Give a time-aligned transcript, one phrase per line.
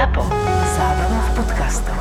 [0.00, 0.24] ZAPO.
[0.80, 1.98] Zábrná v podcastov.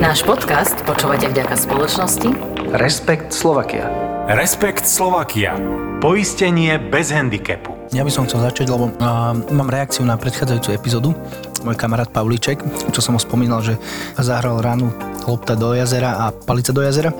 [0.00, 2.32] Náš podcast počúvate vďaka spoločnosti
[2.72, 3.92] Respekt Slovakia.
[4.24, 5.52] Respekt Slovakia.
[6.00, 7.76] Poistenie bez handicapu.
[7.92, 11.12] Ja by som chcel začať, lebo uh, mám reakciu na predchádzajúcu epizódu.
[11.60, 13.76] Môj kamarát Pavlíček, čo som ho spomínal, že
[14.16, 14.88] zahral ránu
[15.28, 17.12] lopta do jazera a palica do jazera.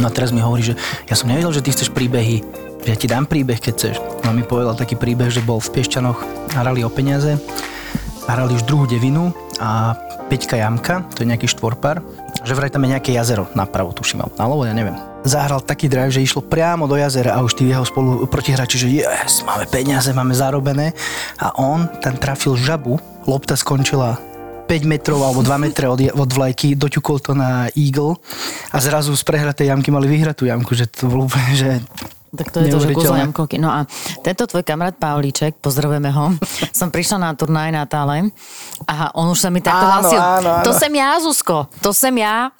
[0.00, 0.80] No a teraz mi hovorí, že
[1.12, 2.40] ja som nevedel, že ty chceš príbehy,
[2.84, 3.96] ja ti dám príbeh, keď chceš.
[4.24, 6.20] No mi povedal taký príbeh, že bol v Piešťanoch,
[6.52, 7.40] hrali o peniaze,
[8.28, 9.96] hrali už druhú devinu a
[10.28, 12.00] Peťka Jamka, to je nejaký štvorpár,
[12.44, 14.96] že vraj tam je nejaké jazero napravo, tuším, alebo ja neviem.
[15.24, 18.88] Zahral taký drive, že išlo priamo do jazera a už tí jeho spolu protihráči, že
[19.00, 20.92] yes, máme peniaze, máme zarobené
[21.40, 24.20] a on tam trafil žabu, lopta skončila
[24.68, 28.16] 5 metrov alebo 2 metre od, od vlajky, doťukol to na Eagle
[28.72, 31.70] a zrazu z prehratej jamky mali vyhrať tú jamku, že to bolo úplne, že
[32.34, 33.56] Tak to je to, že jamkovky.
[33.56, 33.86] No a
[34.20, 36.34] tento tvoj kamarát Pavlíček, pozdravujeme ho,
[36.78, 38.34] som prišla na turnaj na Tále
[38.84, 40.18] a on už sa mi takto Áno, hlasil.
[40.18, 40.64] áno, áno.
[40.66, 42.50] To sem ja, Zuzko, to sem ja.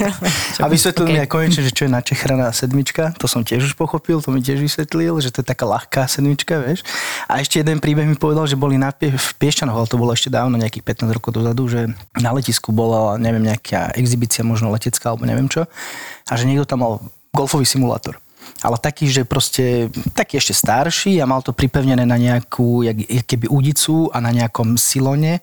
[0.62, 1.18] A vysvetlil Okay.
[1.18, 4.38] mi aj konečne, že čo je načechraná sedmička, to som tiež už pochopil, to mi
[4.38, 6.86] tiež vysvetlil, že to je taká ľahká sedmička, vieš.
[7.26, 10.14] A ešte jeden príbeh mi povedal, že boli na Pie- v Piešťanoch, ale to bolo
[10.14, 15.10] ešte dávno, nejakých 15 rokov dozadu, že na letisku bola, neviem, nejaká exhibícia, možno letecká,
[15.10, 15.66] alebo neviem čo,
[16.22, 16.92] a že niekto tam mal
[17.34, 18.21] golfový simulátor.
[18.62, 23.50] Ale taký, že proste, taký ešte starší a mal to pripevnené na nejakú, jak, keby
[23.50, 25.42] udicu a na nejakom silone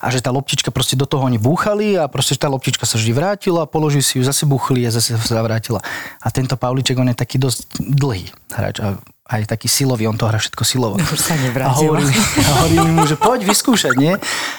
[0.00, 3.12] a že tá loptička proste do toho oni búchali a proste tá loptička sa vždy
[3.14, 5.82] vrátila, položili si ju, zase buchli a zase sa vrátila.
[6.22, 10.28] A tento Pavliček, on je taký dosť dlhý hráč a aj taký silový, on to
[10.28, 11.00] hrá všetko silovo.
[11.00, 11.80] Už sa A nevrátila.
[11.80, 14.12] hovorili, a hovorili mu, že poď vyskúšať, nie?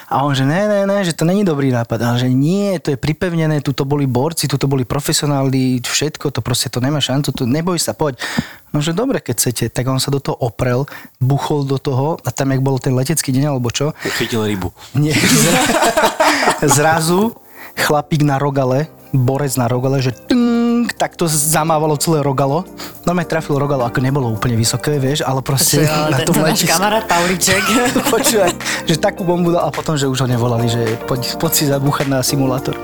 [0.07, 2.01] A on, že ne, ne, ne, že to není dobrý nápad.
[2.01, 6.29] Ale že nie, to je pripevnené, tu to boli borci, tu to boli profesionáli, všetko,
[6.29, 8.17] to proste to nemá šancu, to neboj sa, poď.
[8.69, 9.65] No, že dobre, keď chcete.
[9.69, 13.29] Tak on sa do toho oprel, buchol do toho a tam, jak bol ten letecký
[13.29, 14.73] deň, alebo čo, Chytil rybu.
[14.93, 15.61] nie, zra,
[16.75, 17.37] zrazu
[17.77, 20.09] chlapík na rogale, borec na rogale, že
[20.75, 22.67] tng, tak to zamávalo celé rogalo.
[23.07, 26.67] No trafil rogalo, ako nebolo úplne vysoké, vieš, ale proste Ale na tom letisku.
[26.67, 27.63] kamarát Pavlíček.
[28.13, 28.51] Počúvaj,
[28.83, 32.11] že takú bombu dal a potom, že už ho nevolali, že poď, poď si zabúchať
[32.11, 32.75] na simulátor.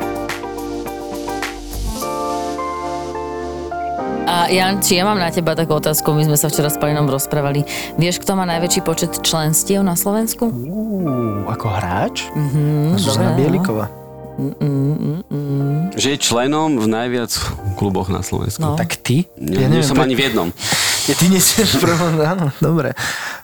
[4.32, 7.04] A Jan, či ja mám na teba takú otázku, my sme sa včera s Palinom
[7.12, 7.68] rozprávali.
[8.00, 10.48] Vieš, kto má najväčší počet členstiev na Slovensku?
[10.48, 12.32] Uú, ako hráč?
[12.32, 13.36] Mm, Zuzana
[14.38, 15.92] Bieliková.
[15.96, 17.32] Že je členom v najviac
[17.76, 18.64] kluboch na Slovensku.
[18.64, 18.80] No.
[18.80, 19.28] Tak ty?
[19.38, 20.48] Ja, nie som ani v jednom.
[21.10, 22.96] Ja, ty nie si v prvom, áno, dobre.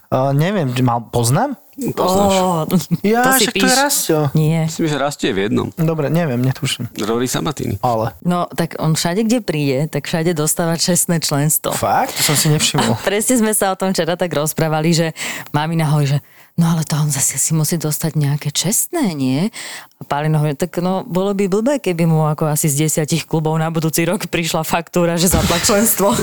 [0.07, 1.59] Uh, neviem, mal, poznám?
[1.77, 2.33] Poznáš.
[2.41, 2.65] Ó,
[3.05, 3.75] Ja, to si však to je píš.
[3.77, 4.19] Rastio.
[4.33, 4.65] Nie.
[4.65, 5.67] Myslím, že rastie v jednom.
[5.77, 6.89] Dobre, neviem, netuším.
[7.05, 7.77] Rory Sabatini.
[7.85, 8.17] Ale.
[8.25, 11.75] No, tak on všade, kde príde, tak všade dostáva čestné členstvo.
[11.75, 12.17] Fakt?
[12.17, 12.97] To som si nevšimol.
[13.05, 15.07] Presne sme sa o tom včera tak rozprávali, že
[15.53, 16.19] mami hovorí, že
[16.57, 19.53] no ale to on zase si musí dostať nejaké čestné, nie?
[19.97, 23.55] A Pálino hovorí, tak no bolo by blbé, keby mu ako asi z desiatich klubov
[23.61, 26.11] na budúci rok prišla faktúra, že zapla členstvo.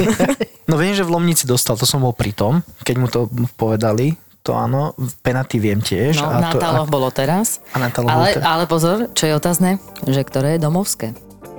[0.65, 4.17] No viem, že v Lomnici dostal, to som bol pri tom, keď mu to povedali,
[4.41, 6.25] to áno, penaty viem tiež.
[6.25, 7.61] No, a na to, Taloch bolo teraz.
[7.73, 8.45] A na Taloch bolo ale, teraz.
[8.49, 9.77] ale pozor, čo je otázne,
[10.09, 11.13] že ktoré je domovské.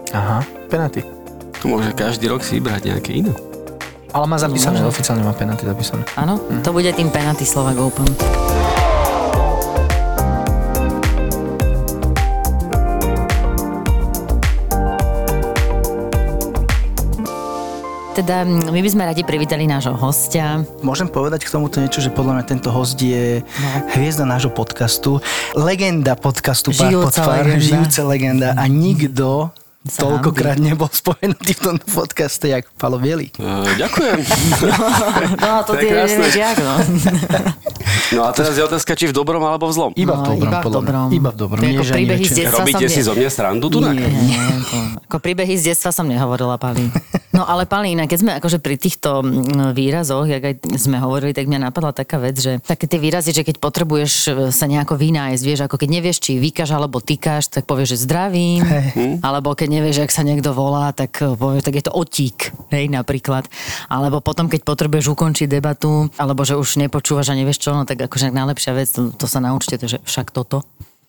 [0.09, 0.41] Aha,
[0.73, 1.05] penaty.
[1.61, 3.33] To môže každý rok si vybrať nejaké iné.
[4.13, 6.05] Ale má zapísané, oficiálne má penaty zapísané.
[6.15, 8.07] Áno, to bude tým penalty Slovak Open.
[18.15, 20.63] Teda my by sme radi privítali nášho hostia.
[20.79, 23.69] Môžem povedať k tomuto niečo, že podľa mňa tento host je No.
[23.91, 25.19] hviezda nášho podcastu,
[25.51, 27.59] legenda podcastu Pár Žijúca pod pár, legenda.
[27.59, 29.51] žijúca legenda a nikto
[29.85, 33.29] Sa toľkokrát nebol spomenutý v tomto podcaste, jak Palo Bielý.
[33.37, 34.17] Uh, ďakujem.
[35.37, 36.25] No, to To je ty krásne.
[36.59, 36.73] no.
[38.11, 39.91] No a teraz je otázka, či v dobrom alebo v zlom.
[39.93, 41.07] Iba No, v dobrom, iba v dobrom.
[41.11, 41.61] Iba v dobrom.
[41.61, 43.77] Nie, príbehy z detstva Robíte som si ne- zo mňa srandu tu?
[43.79, 44.05] Nie.
[44.05, 46.89] Nie, to, ako príbehy z detstva som nehovorila, Pali.
[47.29, 49.19] No ale Pali, inak keď sme akože pri týchto
[49.71, 53.43] výrazoch, jak aj sme hovorili, tak mňa napadla taká vec, že také tie výrazy, že
[53.43, 57.67] keď potrebuješ e, sa nejako vynájsť, vieš, ako keď nevieš, či vykaš alebo tykáš, tak
[57.67, 59.19] povieš, že zdravím, Hej.
[59.19, 62.87] alebo keď nevieš, jak sa niekto volá, tak e, povieš, tak je to otík, hej,
[62.87, 63.51] napríklad.
[63.91, 67.99] Alebo potom, keď potrebuješ ukončiť debatu, alebo že už nepočúvaš a nevieš čo, no tak
[68.07, 70.63] akože najlepšia vec, to, to sa naučte, to, že však toto.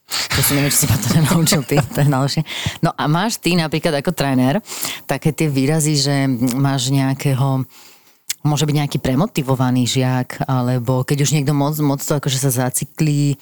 [0.06, 2.42] To si neviem, či si ma to nenaučil ty, to je najlepšie.
[2.78, 4.62] No a máš ty napríklad ako tréner
[5.10, 6.14] také tie výrazy, že
[6.54, 7.66] máš nejakého
[8.46, 13.34] môže byť nejaký premotivovaný žiak, alebo keď už niekto moc, moc to akože sa zaciklí,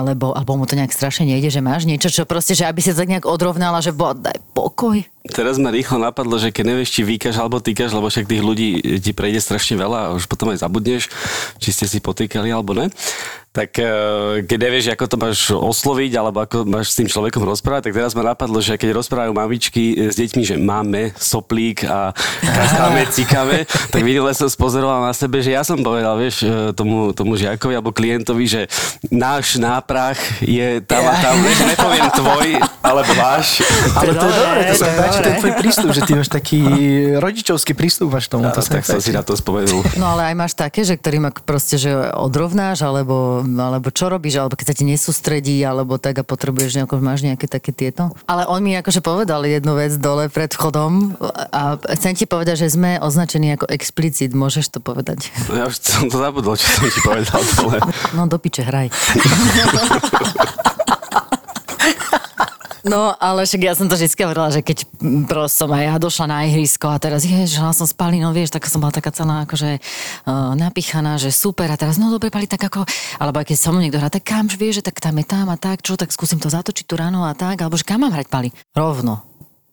[0.00, 2.96] alebo, alebo mu to nejak strašne nejde, že máš niečo, čo proste, že aby to
[2.96, 5.04] tak nejak odrovnala, že bo, daj pokoj.
[5.22, 8.98] Teraz ma rýchlo napadlo, že keď nevieš, či vykaš alebo týkaš, lebo však tých ľudí
[8.98, 11.06] ti prejde strašne veľa a už potom aj zabudneš,
[11.62, 12.90] či ste si potýkali alebo ne.
[13.54, 17.86] tak eh, keď nevieš, ako to máš osloviť, alebo ako máš s tým človekom rozprávať,
[17.86, 23.06] tak teraz ma napadlo, že keď rozprávajú mamičky s deťmi, že máme soplík a kastáme,
[23.14, 27.38] cikáme, tak minule som spozoroval na sebe, že ja som povedal, vieš, eh, tomu, tomu
[27.38, 28.66] žiakovi alebo klientovi, že
[29.12, 32.48] náš náprach je tam a tam, nepoviem tvoj,
[32.82, 33.62] alebo váš.
[33.94, 35.40] Ale to je dobré, to sa to je páči, to je dobre.
[35.42, 36.58] tvoj prístup, že ty máš taký
[37.20, 39.84] rodičovský prístup máš tomu, to sa tak som si na to spomenul.
[40.00, 44.40] No ale aj máš také, že ktorým ak proste, že odrovnáš, alebo, alebo čo robíš,
[44.40, 48.10] alebo keď sa ti nesústredí, alebo tak a potrebuješ nejako, máš nejaké také tieto.
[48.24, 51.16] Ale on mi akože povedal jednu vec dole pred vchodom
[51.52, 55.28] a chcem ti povedať, že sme označení ako explicit, môžeš to povedať.
[55.50, 57.78] No Ja už som to zabudol, čo som ti povedal dole.
[58.16, 58.88] No do piče, hraj.
[62.82, 64.82] No, ale však ja som to vždy hovorila, že keď
[65.30, 68.50] proste som aj ja došla na ihrisko a teraz, ježiš, hrala som s Palinou, vieš,
[68.50, 72.50] tak som bola taká celá akože uh, napichaná, že super a teraz, no dobre, Pali,
[72.50, 72.82] tak ako,
[73.22, 75.46] alebo aj keď som niekto hrá, tak kam, že vieš, že tak tam je tam
[75.46, 78.18] a tak, čo, tak skúsim to zatočiť tu ráno a tak, alebo že kam mám
[78.18, 78.50] hrať, Pali?
[78.74, 79.22] Rovno.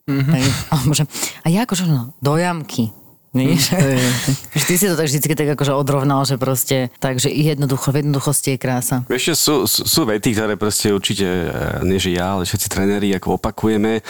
[0.06, 0.34] Mm-hmm.
[0.38, 1.04] Hej, alebo že,
[1.42, 2.94] a ja akože, no, do jamky.
[3.30, 3.70] Víš?
[4.58, 8.54] Že ty si to tak vždycky tak akože odrovnal, že proste, takže jednoducho, v jednoduchosti
[8.54, 9.06] je krása.
[9.06, 13.14] Vieš, sú, sú, sú vety, ktoré proste určite, eh, nie že ja, ale všetci tréneri
[13.14, 14.02] ako opakujeme.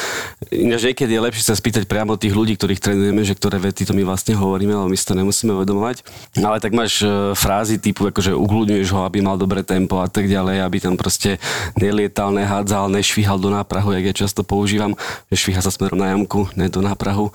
[0.49, 3.93] Ináč niekedy je lepšie sa spýtať priamo tých ľudí, ktorých trénujeme, že ktoré vety to
[3.93, 6.09] my vlastne hovoríme, ale my si to nemusíme uvedomovať.
[6.41, 10.25] Ale tak máš eh, frázy typu, akože ugludňuješ ho, aby mal dobré tempo a tak
[10.25, 11.37] ďalej, aby tam proste
[11.77, 14.97] nelietal, nehádzal, nešvíhal do náprahu, jak ja často používam,
[15.29, 17.29] že švíha sa smerom na jamku, ne do náprahu.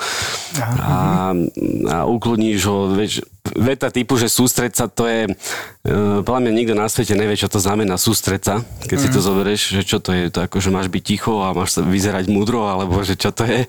[0.57, 1.37] A,
[1.83, 6.73] a ukludníš ho, vieš, veta typu, že sústreť sa, to je, uh, podľa mňa nikto
[6.73, 8.55] na svete nevie, čo to znamená sústreť sa,
[8.87, 11.51] keď si to zoberieš, že čo to je, to ako, že máš byť ticho a
[11.51, 13.67] máš sa vyzerať múdro, alebo že čo to je.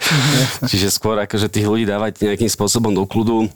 [0.70, 3.50] Čiže skôr akože tých ľudí dávať nejakým spôsobom do kľudu,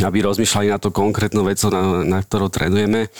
[0.00, 3.12] aby rozmýšľali na to konkrétnu vec, na, na ktorú trénujeme.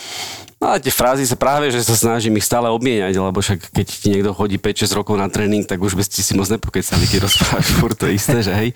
[0.59, 3.85] No a tie frázy sa práve, že sa snažím ich stále obmieniať, lebo však keď
[3.85, 7.27] ti niekto chodí 5-6 rokov na tréning, tak už by ste si moc nepokecali, keď
[7.27, 8.69] rozprávaš furt to isté, že hej.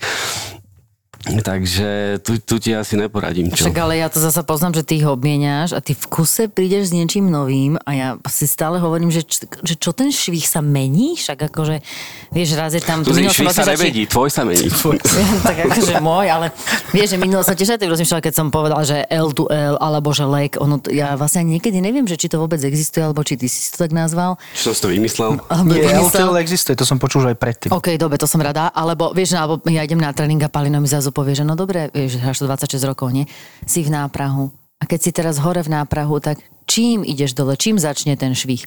[1.20, 1.88] Takže
[2.24, 3.68] tu, tu ti asi neporadím, čo?
[3.68, 6.88] Však ale ja to zasa poznám, že ty ich obmieniaš a ty v kuse prídeš
[6.88, 10.58] s niečím novým a ja si stále hovorím, že, č- že čo ten švih sa
[10.58, 11.84] mení, však akože,
[12.30, 13.04] vieš, raz je tam...
[13.04, 14.72] Tu švih sa nevedí, tvoj sa mení.
[15.44, 16.46] tak akože môj, ale
[16.88, 19.76] vieš, že minulo som tiež aj tak rozmýšľala, keď som povedala, že L to L,
[19.76, 23.20] alebo že lek, ono, to- ja vlastne niekedy neviem, že či to vôbec existuje, alebo
[23.20, 24.40] či ty si to tak nazval.
[24.56, 25.36] Čo som si to vymyslel?
[25.68, 26.32] Nie, vymyslel.
[26.32, 27.70] LTL existuje, to som počul aj predtým.
[27.70, 30.88] OK, dobre, to som rada, alebo vieš, alebo ja idem na tréning a Palino mi
[30.88, 33.28] zrazu povie, že no dobre, vieš, to 26 rokov, nie?
[33.68, 34.48] Si v náprahu.
[34.80, 38.64] A keď si teraz hore v náprahu, tak čím ideš dole, čím začne ten švih?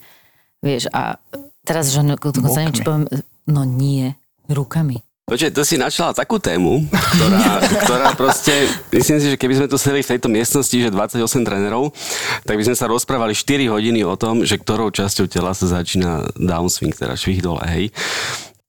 [0.61, 1.17] Vieš, a
[1.65, 3.09] teraz, že no, neviem, či poviem,
[3.49, 4.13] no nie,
[4.45, 5.01] rukami.
[5.23, 9.79] Počkaj, to si načala takú tému, ktorá, ktorá proste, myslím si, že keby sme tu
[9.79, 11.95] sedeli v tejto miestnosti, že 28 trénerov,
[12.43, 16.27] tak by sme sa rozprávali 4 hodiny o tom, že ktorou časťou tela sa začína
[16.35, 17.95] downswing, teda švih dole, hej.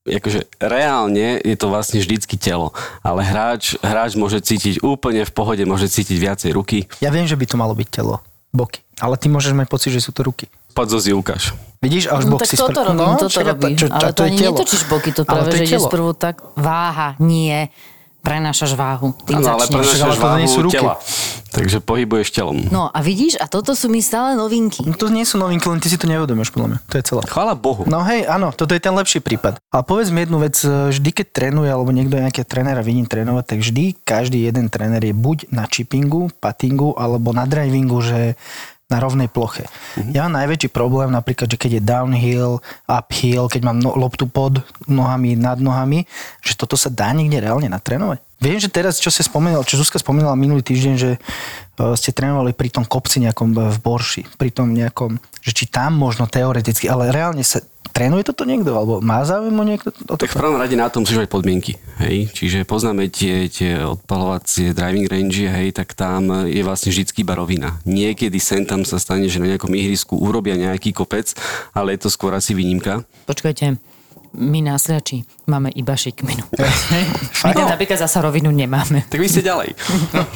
[0.04, 5.64] Akože reálne je to vlastne vždycky telo, ale hráč, hráč môže cítiť úplne v pohode,
[5.64, 6.84] môže cítiť viacej ruky.
[7.00, 8.20] Ja viem, že by to malo byť telo,
[8.52, 8.84] boky.
[9.00, 10.52] Ale ty môžeš mať pocit, že sú to ruky.
[10.76, 11.56] Poď zo Ukáž.
[11.80, 13.76] Vidíš, a už No bok tak si toto spr- robím, toto však a robím.
[13.76, 14.48] čo- ale to, je ani telo.
[14.52, 17.68] netočíš boky, to práve, to je že ideš prvú tak váha, nie,
[18.24, 20.80] prenášaš váhu, tým Áno, ale prenášaš ale to nie sú váhu ruky.
[20.80, 20.94] tela.
[21.54, 22.58] Takže pohybuješ telom.
[22.66, 24.82] No a vidíš, a toto sú mi stále novinky.
[24.82, 26.78] No to nie sú novinky, len ty si to neuvedomíš, podľa mňa.
[26.90, 27.20] To je celé.
[27.30, 27.86] Chvála Bohu.
[27.86, 29.62] No hej, áno, toto je ten lepší prípad.
[29.70, 33.44] Ale povedz mi jednu vec, e, vždy keď trénuje, alebo niekto nejakého trénera vidím trénovať,
[33.46, 38.34] tak vždy každý jeden tréner je buď na chippingu, puttingu, alebo na drivingu, že
[38.94, 39.66] na rovnej ploche.
[39.66, 40.14] Mm-hmm.
[40.14, 44.62] Ja mám najväčší problém napríklad, že keď je downhill, uphill, keď mám no, loptu pod
[44.86, 46.06] nohami, nad nohami,
[46.38, 48.22] že toto sa dá niekde reálne natrénovať.
[48.44, 52.52] Viem, že teraz, čo si spomínal, čo Zuzka spomínala minulý týždeň, že uh, ste trénovali
[52.52, 57.08] pri tom kopci nejakom v Borši, pri tom nejakom, že či tam možno teoreticky, ale
[57.08, 57.64] reálne sa
[57.96, 60.40] trénuje toto niekto, alebo má záujem o niekto o Tak v toto?
[60.44, 61.72] prvom rade na tom musíš mať podmienky,
[62.04, 62.28] hej.
[62.36, 67.80] Čiže poznáme tie, tie odpalovacie driving range, hej, tak tam je vlastne vždycky iba rovina.
[67.88, 71.32] Niekedy sem tam sa stane, že na nejakom ihrisku urobia nejaký kopec,
[71.72, 73.08] ale je to skôr asi výnimka.
[73.24, 73.80] Počkajte,
[74.34, 76.44] my na Sliači máme iba šikminu.
[77.46, 79.04] my tam napríklad zasa rovinu nemáme.
[79.08, 79.76] Tak vy ste ďalej.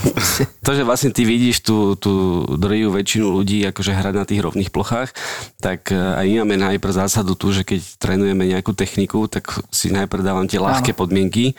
[0.67, 4.71] to, že vlastne ty vidíš tú, tú drvivú väčšinu ľudí akože hrať na tých rovných
[4.73, 5.13] plochách,
[5.59, 10.23] tak eh, aj máme najprv zásadu tu, že keď trénujeme nejakú techniku, tak si najprv
[10.23, 11.57] dávam tie ľahké podmienky.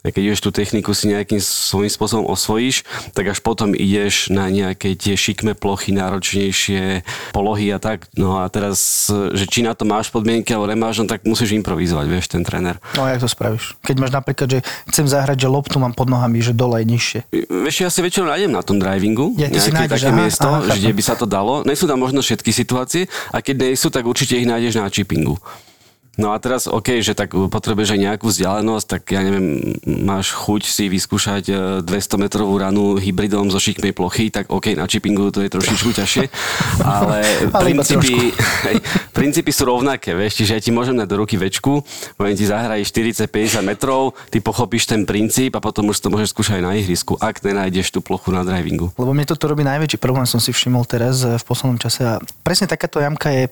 [0.00, 4.48] A keď ideš tú techniku si nejakým svojím spôsobom osvojíš, tak až potom ideš na
[4.48, 7.04] nejaké tie šikme plochy, náročnejšie
[7.36, 8.08] polohy a tak.
[8.16, 12.06] No a teraz, že či na to máš podmienky alebo nemáš, no tak musíš improvizovať,
[12.08, 12.80] vieš, ten tréner.
[12.98, 13.78] No a jak to spravíš?
[13.86, 14.58] Keď máš napríklad, že
[14.90, 17.20] chcem zahrať, že loptu mám pod nohami, že dole je nižšie.
[17.46, 20.48] Vieš, ja si väčšinou nájdem na tom drivingu, Ja, ty si nájdeš, také aha, miesto,
[20.50, 21.62] aha, že kde by sa to dalo.
[21.62, 24.90] Nie sú tam možno všetky situácie a keď nie sú, tak určite ich nájdeš na
[24.90, 25.38] chippingu.
[26.20, 30.68] No a teraz, OK, že tak potrebuješ aj nejakú vzdialenosť, tak ja neviem, máš chuť
[30.68, 35.40] si vyskúšať e, 200 metrovú ranu hybridom zo šikmej plochy, tak OK, na chippingu to
[35.40, 36.24] je trošičku ťažšie,
[36.84, 37.24] ale,
[37.56, 38.36] Ale princípy,
[38.68, 38.76] hej,
[39.16, 41.80] princípy sú rovnaké, vieš, čiže ja ti môžem dať do ruky večku,
[42.20, 46.60] poviem ti zahraj 40-50 metrov, ty pochopíš ten princíp a potom už to môžeš skúšať
[46.60, 48.92] aj na ihrisku, ak nenájdeš tú plochu na drivingu.
[49.00, 52.04] Lebo mne toto robí najväčší problém, som si všimol teraz eh, v poslednom čase.
[52.04, 53.48] A presne takáto jamka je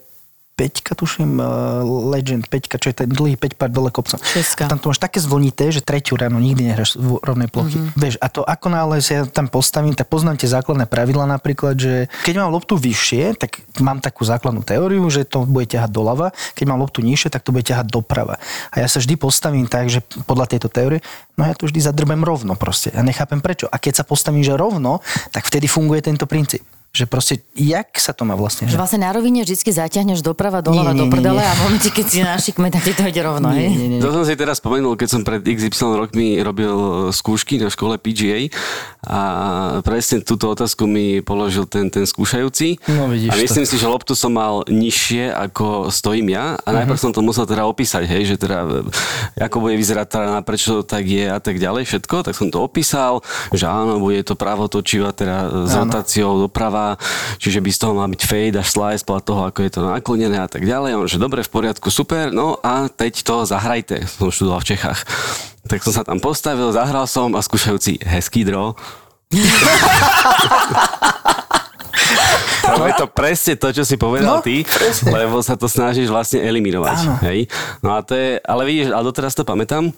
[0.58, 1.46] peťka, tuším, eh,
[1.86, 4.18] Legend, peťka, čo je ten dlhý 5 pár dole kopcom.
[4.18, 7.78] A tam to máš také zvonité, že tretiu ráno nikdy nehráš v rovnej plochy.
[7.78, 7.94] Mm-hmm.
[7.94, 11.78] Vieš, a to ako náhle sa ja tam postavím, tak poznám tie základné pravidla napríklad,
[11.78, 11.94] že
[12.26, 16.64] keď mám loptu vyššie, tak mám takú základnú teóriu, že to bude ťahať doľava, keď
[16.66, 18.42] mám loptu nižšie, tak to bude ťahať doprava.
[18.74, 20.98] A ja sa vždy postavím tak, že podľa tejto teórie,
[21.38, 22.90] no ja to vždy zadrbem rovno proste.
[22.90, 23.70] Ja nechápem prečo.
[23.70, 26.66] A keď sa postavím, že rovno, tak vtedy funguje tento princíp.
[26.88, 28.64] Že proste, jak sa to má vlastne?
[28.66, 28.80] Že Že...
[28.80, 31.46] vlastne na rovine vždy zaťahneš doprava, doľava, Nie, nie, do nie, prdele nie.
[31.46, 33.68] a v momente, keď si na šikme, tak ti to ide rovno, hej?
[33.68, 34.00] Nie, nie, nie.
[34.00, 36.72] To som si teraz spomenul, keď som pred XY rokmi robil
[37.12, 38.48] skúšky na škole PGA
[39.04, 39.20] a
[39.84, 42.80] presne túto otázku mi položil ten, ten skúšajúci.
[42.88, 46.98] No, vidíš a myslím si, že loptu som mal nižšie ako stojím ja a najprv
[46.98, 50.82] som to musel teda opísať, hej, že teda e, ako bude vyzerať rana, prečo to
[50.82, 53.20] tak je a tak ďalej, všetko, tak som to opísal,
[53.52, 56.77] že áno, bude to pravotočivá, teda s rotáciou doprava,
[57.36, 60.38] čiže by z toho mal byť fade a slice podľa toho, ako je to naklonené
[60.38, 60.90] a tak ďalej.
[60.94, 64.06] On, že dobre, v poriadku, super, no a teď to zahrajte.
[64.06, 65.00] Som študoval v Čechách.
[65.66, 68.72] Tak som sa tam postavil, zahral som a skúšajúci hezký draw.
[72.68, 75.08] Lebo je to presne to, čo si povedal No, ty, presne.
[75.08, 76.96] lebo sa to snažíš vlastne eliminovať.
[77.00, 77.14] Áno.
[77.24, 77.48] Hej?
[77.80, 79.88] No a to je, ale vidíš, a doteraz to pamätám,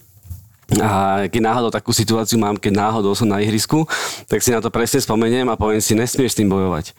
[0.79, 3.91] a keď náhodou takú situáciu mám, keď náhodou som na ihrisku,
[4.31, 6.95] tak si na to presne spomeniem a poviem si, nesmieš s tým bojovať.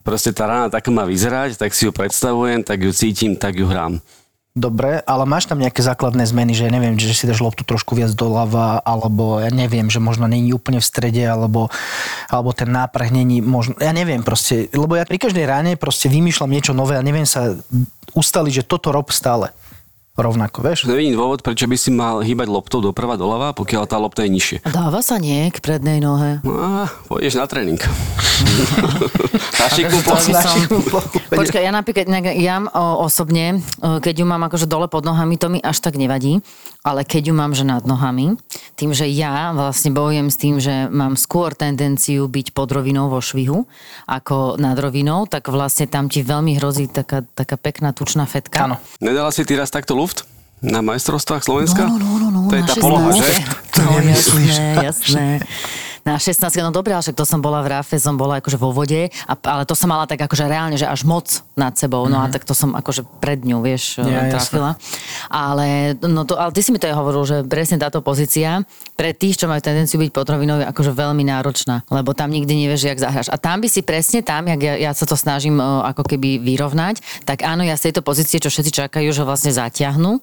[0.00, 3.68] Proste tá rána tak má vyzerať, tak si ju predstavujem, tak ju cítim, tak ju
[3.68, 4.00] hrám.
[4.56, 8.16] Dobre, ale máš tam nejaké základné zmeny, že neviem, že si dáš loptu trošku viac
[8.16, 11.68] doľava, alebo ja neviem, že možno není úplne v strede, alebo,
[12.32, 16.48] alebo ten náprah není možno, ja neviem proste, lebo ja pri každej ráne proste vymýšľam
[16.48, 17.52] niečo nové a neviem sa
[18.16, 19.52] ustaliť, že toto rob stále
[20.16, 20.88] rovnako, vieš?
[20.88, 24.56] Nevidím dôvod, prečo by si mal hýbať loptou doprava doľava, pokiaľ tá lopta je nižšie.
[24.64, 26.40] Dáva sa nie k prednej nohe.
[26.40, 27.78] No pôjdeš na tréning.
[29.60, 30.32] na šikmú plochu.
[31.32, 35.60] Počkaj, ja napríklad, ja o, osobne, keď ju mám akože dole pod nohami, to mi
[35.60, 36.40] až tak nevadí,
[36.84, 38.36] ale keď ju mám že nad nohami,
[38.76, 43.20] tým, že ja vlastne bojujem s tým, že mám skôr tendenciu byť pod rovinou vo
[43.20, 43.64] švihu,
[44.04, 48.68] ako nad rovinou, tak vlastne tam ti veľmi hrozí taká, taká pekná tučná fetka.
[48.68, 48.76] Áno.
[49.00, 50.22] Nedala si ty raz takto luft?
[50.62, 51.84] Na majstrovstvách Slovenska?
[51.84, 53.26] No, no, no, no, to je tá poloha, 16.
[53.26, 53.34] že?
[53.76, 55.26] To no, jasné, jasné.
[56.06, 58.70] Na 16, no dobré, ale však to som bola v ráfe, som bola akože vo
[58.70, 61.26] vode, a, ale to som mala tak akože reálne, že až moc
[61.58, 64.78] nad sebou, no a tak to som akože pred ňou, vieš, Ja, trafila.
[65.26, 68.62] Ale, no to, ale ty si mi to aj hovoril, že presne táto pozícia
[68.94, 72.86] pre tých, čo majú tendenciu byť potravinou, je akože veľmi náročná, lebo tam nikdy nevieš,
[72.86, 73.26] jak zahráš.
[73.34, 77.26] A tam by si presne tam, jak ja, ja sa to snažím ako keby vyrovnať,
[77.26, 80.22] tak áno, ja z tejto pozície, čo všetci čakajú, že vlastne zatiahnu,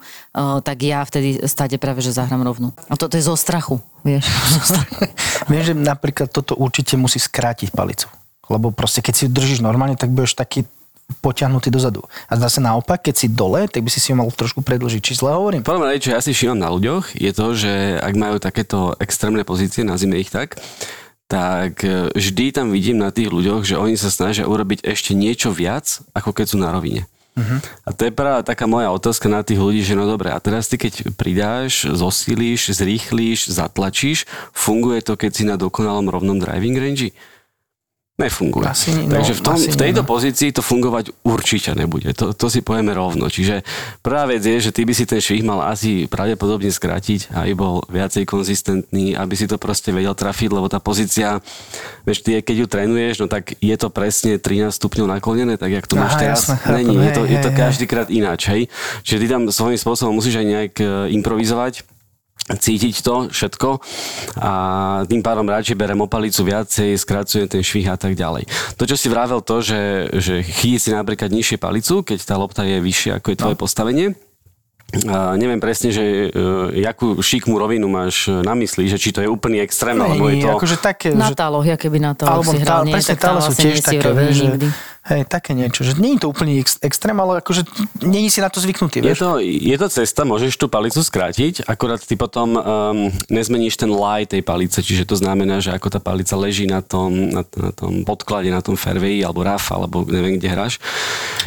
[0.64, 2.72] tak ja vtedy stáde práve, že zahrám rovnú.
[2.88, 4.32] A toto je zo strachu, vieš.
[5.52, 8.08] Viem, že napríklad toto určite musí skrátiť palicu.
[8.48, 10.68] Lebo proste keď si držíš normálne, tak budeš taký
[11.20, 12.02] potiahnutý dozadu.
[12.32, 15.02] A zase naopak, keď si dole, tak by si si ju mal trošku predlžiť.
[15.04, 15.62] Či zle hovorím?
[15.62, 19.44] Prvom rade, čo ja si všímam na ľuďoch, je to, že ak majú takéto extrémne
[19.44, 20.58] pozície, nazvime ich tak,
[21.28, 25.50] tak e, vždy tam vidím na tých ľuďoch, že oni sa snažia urobiť ešte niečo
[25.50, 27.10] viac, ako keď sú na rovine.
[27.34, 27.60] Uh-huh.
[27.86, 30.70] A to je práve taká moja otázka na tých ľudí, že no dobre, a teraz
[30.70, 37.10] ty keď pridáš, zosíliš, zrýchlíš, zatlačíš, funguje to, keď si na dokonalom rovnom driving range?
[38.14, 38.70] Nefunguje.
[38.70, 40.12] Asi no, Takže v, tom, asi v tejto nie, no.
[40.14, 42.14] pozícii to fungovať určite nebude.
[42.14, 43.26] To, to si povieme rovno.
[43.26, 43.66] Čiže
[44.06, 47.82] prvá vec je, že ty by si ten švih mal asi pravdepodobne skrátiť, aby bol
[47.90, 51.42] viacej konzistentný, aby si to proste vedel trafiť, lebo tá pozícia,
[52.06, 55.90] vieš, ty keď ju trénuješ, no tak je to presne 13 stupňov naklonené, tak jak
[55.90, 56.40] to máš Aha, teraz.
[56.54, 56.86] chápem.
[56.86, 58.62] Není, je to, Hej, je to hej, každýkrát ináč, hej.
[59.02, 60.86] Čiže ty tam svojím spôsobom musíš aj nejak e,
[61.18, 61.82] improvizovať,
[62.44, 63.70] cítiť to všetko
[64.44, 64.52] a
[65.08, 68.44] tým pádom radšej berem opalicu viacej, skracujem ten švih a tak ďalej.
[68.76, 72.68] To, čo si vravel to, že, že chytí si napríklad nižšie palicu, keď tá lopta
[72.68, 73.62] je vyššia ako je tvoje no.
[73.64, 74.08] postavenie,
[75.10, 79.30] a neviem presne, že uh, jakú šikmú rovinu máš na mysli, že či to je
[79.32, 80.54] úplný extrém, alebo je Nie, to...
[80.54, 83.18] akože také, Na že táloch, ja keby na táloch Alebo si tá, hral, nie, presne
[83.18, 84.68] tak tále sú tiež nie také, že, nikdy.
[85.04, 87.68] Hej, také niečo, že nie je to úplne ex- extrém, ale akože
[88.08, 89.20] není si na to zvyknutý, Je vieš?
[89.20, 94.24] to, je to cesta, môžeš tú palicu skrátiť, akorát ty potom um, nezmeníš ten lie
[94.24, 98.08] tej palice, čiže to znamená, že ako tá palica leží na tom, na, na tom
[98.08, 100.80] podklade, na tom fairway, alebo raf, alebo neviem, kde hráš.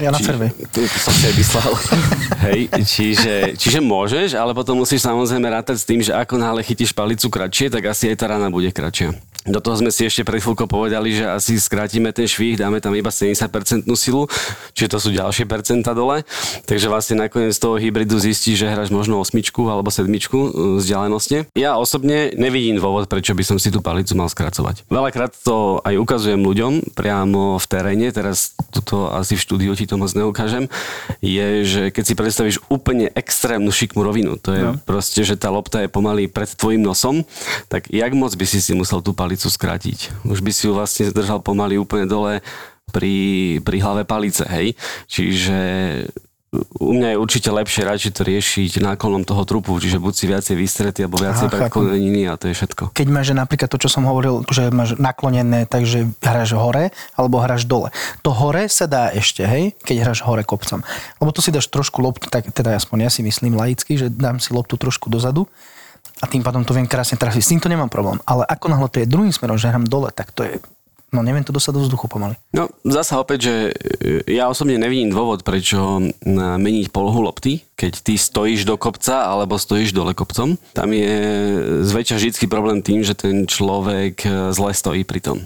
[0.04, 0.52] Ja na fairway.
[0.52, 1.72] To, to som si aj vyslal.
[2.52, 6.92] Hej, čiže, čiže môžeš, ale potom musíš samozrejme rátať s tým, že ako náhle chytíš
[6.92, 9.16] palicu kratšie, tak asi aj tá rana bude kratšia.
[9.46, 12.92] Do toho sme si ešte pred chvíľkou povedali, že asi skrátime ten švih, dáme tam
[12.98, 14.26] iba 70% silu,
[14.74, 16.26] čiže to sú ďalšie percenta dole.
[16.66, 20.48] Takže vlastne nakoniec z toho hybridu zistí, že hráš možno osmičku alebo sedmičku e,
[20.82, 21.54] vzdialenosti.
[21.54, 24.82] Ja osobne nevidím dôvod, prečo by som si tú palicu mal skracovať.
[24.90, 29.94] Veľakrát to aj ukazujem ľuďom priamo v teréne, teraz toto asi v štúdiu ti to
[29.94, 30.66] moc neukážem,
[31.22, 34.74] je, že keď si predstavíš úplne extrémnu šikmú rovinu, to je no.
[34.82, 37.22] proste, že tá lopta je pomaly pred tvojim nosom,
[37.70, 40.24] tak jak moc by si si musel tú palicu skrátiť?
[40.24, 42.40] Už by si ju vlastne držal pomaly úplne dole
[42.88, 44.72] pri, pri hlave palice, hej?
[45.04, 45.58] Čiže
[46.56, 50.54] u mňa je určite lepšie radšej to riešiť náklonom toho trupu, čiže buď si viacej
[50.56, 52.96] vystretý, alebo viacej predkloneniny a to je všetko.
[52.96, 57.66] Keď máš napríklad to, čo som hovoril, že máš naklonené, takže hráš hore alebo hráš
[57.66, 57.92] dole.
[58.24, 60.80] To hore sa dá ešte, hej, keď hráš hore kopcom.
[61.20, 64.40] Lebo to si dáš trošku loptu, tak teda aspoň ja si myslím laicky, že dám
[64.40, 65.50] si loptu trošku dozadu
[66.16, 67.42] a tým pádom to viem krásne trafiť.
[67.44, 68.16] S týmto nemám problém.
[68.24, 70.56] Ale ako náhle to je druhým smerom, že hrám dole, tak to je
[71.14, 72.34] No neviem to dostať do vzduchu pomaly.
[72.50, 73.54] No, zasa opäť, že
[74.26, 79.22] e, ja osobne nevidím dôvod, prečo e, meniť polohu lopty, keď ty stojíš do kopca
[79.22, 80.58] alebo stojíš dole kopcom.
[80.74, 81.14] Tam je
[81.86, 85.38] zväčša vždycky problém tým, že ten človek e, zle stojí pri tom.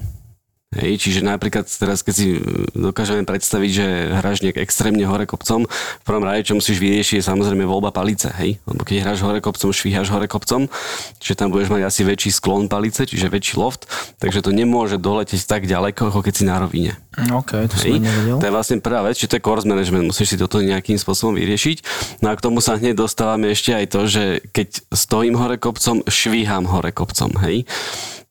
[0.71, 2.39] Hej, čiže napríklad teraz, keď si
[2.71, 3.87] dokážeme predstaviť, že
[4.23, 8.31] hráš nejak extrémne hore kopcom, v prvom rade, čo musíš vyriešiť, je samozrejme voľba palice,
[8.39, 8.55] hej?
[8.63, 10.71] Lebo keď hráš hore kopcom, švíhaš hore kopcom,
[11.19, 13.83] čiže tam budeš mať asi väčší sklon palice, čiže väčší loft,
[14.23, 16.95] takže to nemôže doletieť tak ďaleko, ako keď si na rovine.
[17.19, 18.39] OK, to som nevedel.
[18.39, 21.35] to je vlastne prvá vec, čiže to je course management, musíš si toto nejakým spôsobom
[21.35, 21.83] vyriešiť.
[22.23, 24.23] No a k tomu sa hneď dostávame ešte aj to, že
[24.55, 27.67] keď stojím hore kopcom, švíham hore kopcom, hej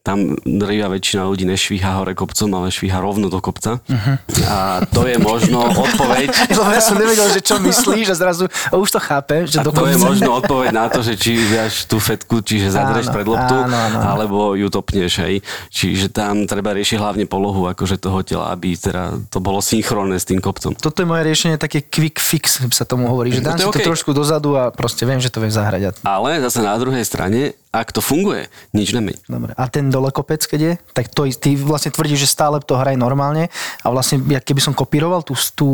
[0.01, 3.85] tam drvia väčšina ľudí nešvíha hore kopcom, ale švíha rovno do kopca.
[3.85, 4.17] Uh-huh.
[4.49, 6.33] A to je možno odpoveď...
[6.71, 9.75] Ja som nevedel, že čo myslíš a zrazu a už to chápe, že a do
[9.75, 13.27] to je možno odpoveď na to, že či dáš tú fetku, čiže zadreš Áno, pred
[13.27, 13.99] loptu, áno, áno.
[13.99, 15.43] alebo ju topneš, hej.
[15.69, 20.25] Čiže tam treba riešiť hlavne polohu akože toho tela, aby teda to bolo synchronné s
[20.31, 20.79] tým kopcom.
[20.79, 23.81] Toto je moje riešenie, také quick fix sa tomu hovorí, že dám to si to
[23.83, 23.89] OK.
[23.93, 26.01] trošku dozadu a proste viem, že to vie zahrať.
[26.07, 29.31] Ale zase na druhej strane, ak to funguje, nič nemeň.
[29.31, 29.51] Dobre.
[29.55, 32.99] A ten dole kopec, keď je, tak to, ty vlastne tvrdíš, že stále to hraj
[32.99, 33.47] normálne
[33.87, 35.71] a vlastne, ja keby som kopíroval tú, tú,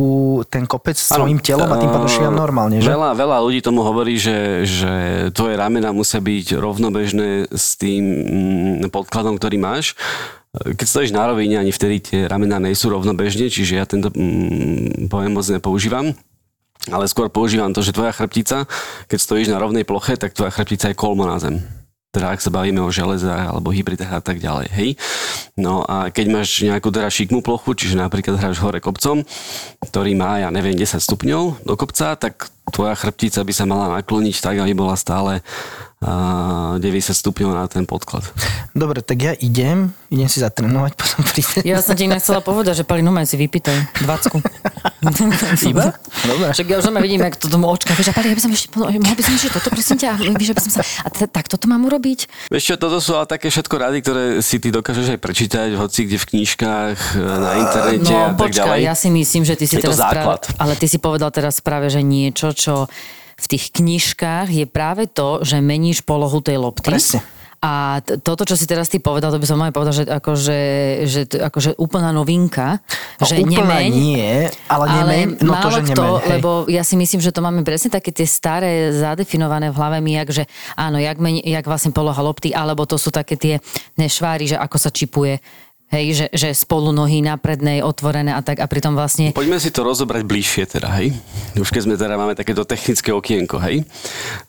[0.53, 2.93] ten kopec s svojím telom a tým pádom švíham normálne, že?
[2.93, 4.93] Veľa, veľa ľudí tomu hovorí, že, že
[5.33, 8.05] tvoje ramena musia byť rovnobežné s tým
[8.85, 9.97] mm, podkladom, ktorý máš.
[10.53, 15.33] Keď stojíš na rovine, ani vtedy tie ramená nejsú rovnobežne, čiže ja tento mm, pojem
[15.33, 16.13] moc nepoužívam.
[16.87, 18.69] Ale skôr používam to, že tvoja chrbtica,
[19.11, 21.65] keď stojíš na rovnej ploche, tak tvoja chrbtica je kolmo na zem.
[22.17, 24.97] Teda ak sa bavíme o železách alebo hybridách a tak ďalej, hej.
[25.53, 29.21] No a keď máš nejakú teda šikmú plochu, čiže napríklad hráš hore kopcom,
[29.85, 34.41] ktorý má, ja neviem, 10 stupňov do kopca, tak tvoja chrbtica by sa mala nakloniť
[34.41, 35.45] tak, aby bola stále
[36.07, 38.23] 90 stupňov na ten podklad.
[38.73, 41.67] Dobre, tak ja idem, idem si zatrénovať, potom prídem.
[41.67, 44.07] Ja som ti inak chcela povedať, že Pali, no si vypýtaj.
[44.07, 44.39] Dvacku.
[45.71, 45.95] Iba?
[46.27, 46.49] Dobre.
[46.55, 47.95] Však ja už doma vidím, jak to tomu očka.
[47.95, 50.51] Vieš, a Pali, ja by som ešte, mohol by som ešte toto, prosím ťa, vieš,
[50.55, 50.81] aby som sa...
[51.03, 52.51] A t- tak toto mám urobiť?
[52.51, 56.07] Vieš čo, toto sú ale také všetko rady, ktoré si ty dokážeš aj prečítať, hoci
[56.07, 58.87] kde v knižkách, na internete No a tak počkaj, ďalej.
[58.87, 60.43] ja si myslím, že ty si Je to teraz základ.
[60.47, 62.87] práve, ale ty si povedal teraz práve, že niečo, čo
[63.37, 66.89] v tých knižkách je práve to, že meníš polohu tej lopty.
[66.89, 67.21] Presne.
[67.57, 70.61] A t- toto, čo si teraz ty povedal, to by som aj povedal, že akože,
[71.09, 72.85] že, akože úplná novinka,
[73.17, 74.33] No, že úplná nemeň, nie,
[74.69, 76.31] ale nemeň, no to, že kto, nemeň, hej.
[76.37, 80.13] lebo ja si myslím, že to máme presne také tie staré zadefinované v hlave my,
[80.21, 80.45] jak, že
[80.77, 83.55] áno, jak, meň, jak vlastne poloha lopty, alebo to sú také tie
[83.97, 85.41] nešváry, že ako sa čipuje,
[85.91, 89.71] hej, že, že spolu nohy na prednej, otvorené a tak a pritom vlastne Poďme si
[89.71, 91.15] to rozobrať bližšie teda, hej?
[91.55, 93.87] Už keď sme teda máme takéto technické okienko, hej?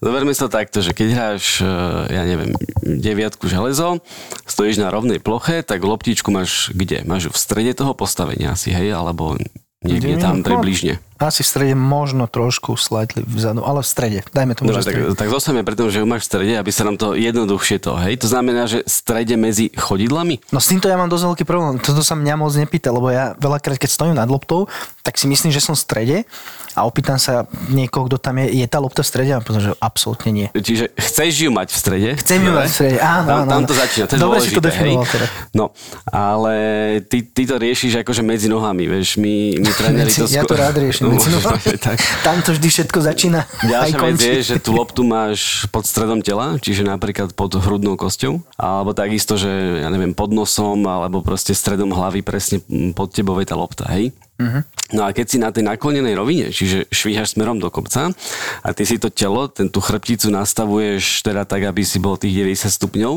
[0.01, 1.67] Zoberme si to takto, že keď hráš, eh,
[2.13, 4.01] ja neviem, deviatku železo,
[4.49, 7.05] stojíš na rovnej ploche, tak loptičku máš kde?
[7.05, 8.93] Máš ju v strede toho postavenia asi, hej?
[8.93, 9.37] Alebo
[9.79, 10.21] niekde Kde?
[10.21, 10.97] tam No, približne.
[11.17, 14.19] Asi v strede možno trošku slightly vzadu, ale v strede.
[14.29, 15.05] Dajme tomu, Dobre, že v strede.
[15.09, 17.77] tak, tak zostaneme pri tom, že ju máš v strede, aby sa nám to jednoduchšie
[17.79, 18.13] to, hej?
[18.17, 20.41] To znamená, že v strede medzi chodidlami?
[20.49, 21.77] No s týmto ja mám dosť veľký problém.
[21.77, 24.69] Toto sa mňa moc nepýta, lebo ja veľakrát, keď stojím nad loptou,
[25.01, 26.17] tak si myslím, že som v strede
[26.77, 29.73] a opýtam sa niekoho, kto tam je, je tá lopta v strede a potom, že
[29.81, 30.47] absolútne nie.
[30.53, 32.09] Čiže chceš ju mať v strede?
[32.21, 34.53] Chcem ju mať v strede, áno, tam, áno, tam to začína, to je Dobre si
[34.53, 35.27] to dôležité, definoval teda.
[35.57, 35.65] No,
[36.13, 36.53] ale
[37.09, 40.77] ty, ty to riešiš akože medzi nohami, vieš, my, my tréneri to ja to rád
[40.77, 41.09] riešim.
[41.09, 41.81] Medzi nohami.
[41.81, 41.97] tak.
[42.21, 43.49] Tam to vždy všetko začína.
[43.65, 48.37] Ďalšia vec je, že tú loptu máš pod stredom tela, čiže napríklad pod hrudnou kosťou,
[48.53, 49.49] alebo takisto, že
[49.81, 52.61] ja neviem, pod nosom, alebo proste stredom hlavy presne
[52.93, 54.13] pod tebou je tá lopta, hej?
[54.37, 54.61] Mhm.
[54.95, 58.15] No a keď si na tej naklonenej rovine, čiže švíhaš smerom do kopca
[58.63, 62.31] a ty si to telo, ten, tú chrbticu nastavuješ teda tak, aby si bol tých
[62.31, 63.13] 90 stupňov,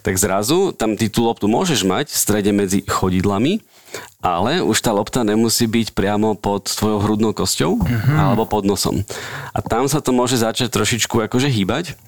[0.00, 3.60] tak zrazu tam ty tú loptu môžeš mať v strede medzi chodidlami,
[4.24, 8.14] ale už tá lopta nemusí byť priamo pod tvojou hrudnou kosťou Mhm.
[8.16, 9.04] alebo pod nosom.
[9.52, 12.00] A tam sa to môže začať trošičku akože hýbať.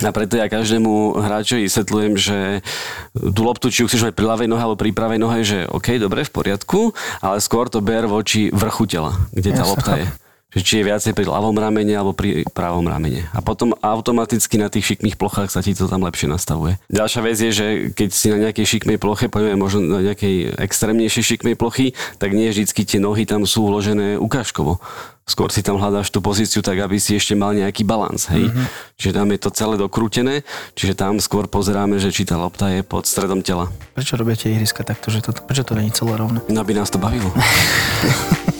[0.00, 2.64] A preto ja každému hráčovi vysvetľujem, že
[3.12, 6.00] tú loptu, či ju chceš mať pri ľavej nohe alebo pri pravej nohe, že OK,
[6.00, 10.06] dobre, v poriadku, ale skôr to ber voči vrchu tela, kde tá Jasne, lopta je.
[10.52, 13.24] Že či je viacej pri ľavom ramene alebo pri pravom ramene.
[13.32, 16.76] A potom automaticky na tých šikmých plochách sa ti to tam lepšie nastavuje.
[16.92, 21.24] Ďalšia vec je, že keď si na nejakej šikmej ploche, poďme možno na nejakej extrémnejšej
[21.24, 24.76] šikmej plochy, tak nie vždycky tie nohy tam sú uložené ukážkovo.
[25.22, 28.50] Skôr si tam hľadáš tú pozíciu tak, aby si ešte mal nejaký balans, hej.
[28.50, 28.66] Mm-hmm.
[28.98, 30.42] Čiže tam je to celé dokrútené,
[30.74, 33.70] čiže tam skôr pozeráme, že či tá lopta je pod stredom tela.
[33.94, 36.42] Prečo robíte ihriska takto, že to, prečo to není celé rovné?
[36.50, 37.30] No, aby nás to bavilo.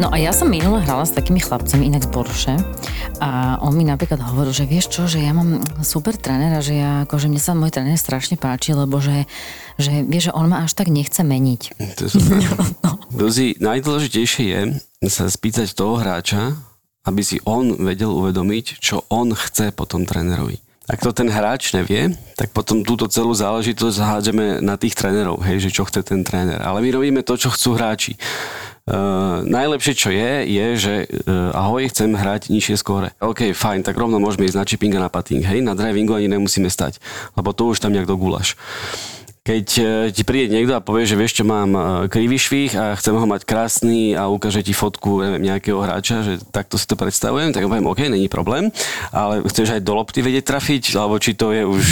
[0.00, 2.56] No a ja som minule hrala s takými chlapcami, inak z Borše.
[3.20, 7.04] A on mi napríklad hovoril, že vieš čo, že ja mám super trénera, že ja,
[7.04, 9.28] akože mne sa môj tréner strašne páči, lebo že,
[9.76, 11.76] že vieš, že on ma až tak nechce meniť.
[12.00, 12.40] To je super.
[13.20, 14.60] Duzi, najdôležitejšie je
[15.12, 16.56] sa spýtať toho hráča,
[17.04, 20.64] aby si on vedel uvedomiť, čo on chce po tom trénerovi.
[20.88, 25.68] Ak to ten hráč nevie, tak potom túto celú záležitosť hádžeme na tých trénerov, hej,
[25.68, 26.58] že čo chce ten tréner.
[26.64, 28.16] Ale my robíme to, čo chcú hráči.
[28.90, 33.14] Uh, najlepšie, čo je, je, že uh, ahoj, chcem hrať nižšie skóre.
[33.22, 36.26] OK, fajn, tak rovno môžeme ísť na chipping a na putting, hej, na drivingu ani
[36.26, 36.98] nemusíme stať,
[37.38, 38.58] lebo to už tam nejak dogulaš.
[39.50, 39.82] Keď e,
[40.14, 43.26] ti príde niekto a povie, že vieš čo, mám e, krivý švih a chcem ho
[43.26, 47.66] mať krásny a ukáže ti fotku neviem, nejakého hráča, že takto si to predstavujem, tak
[47.66, 48.70] poviem, OK, není problém,
[49.10, 51.82] ale chceš aj do lopty vedieť trafiť, alebo či to je už...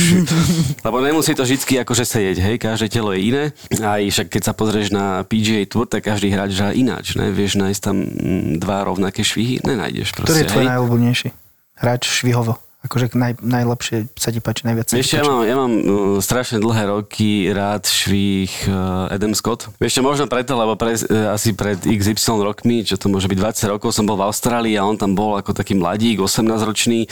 [0.86, 3.44] Lebo nemusí to vždy akože sedieť, hej, každé telo je iné.
[3.82, 7.34] Aj však keď sa pozrieš na PGA Tour, tak každý hráč hrá ináč, ne?
[7.34, 9.66] Vieš nájsť tam mm, dva rovnaké švihy?
[9.66, 11.28] Nenájdeš Ktorý proste, je tvoj najobľúbenejší?
[11.74, 12.67] Hráč švihovo.
[12.78, 15.82] Akože naj, najlepšie sa ti páči, najviac Vieš, ja mám, ja mám uh,
[16.22, 19.66] strašne dlhé roky rád švých uh, Adam Scott.
[19.82, 23.34] Vieš, možno preto, lebo pre, uh, asi pred XY rokmi, čo to môže byť
[23.66, 27.10] 20 rokov, som bol v Austrálii a on tam bol ako taký mladík, 18-ročný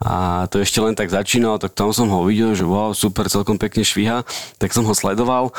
[0.00, 3.60] a to ešte len tak začínal, tak tam som ho videl, že wow, super, celkom
[3.60, 4.24] pekne švíha,
[4.56, 5.52] tak som ho sledoval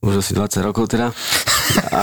[0.00, 1.12] už asi 20 rokov teda.
[1.92, 2.02] A,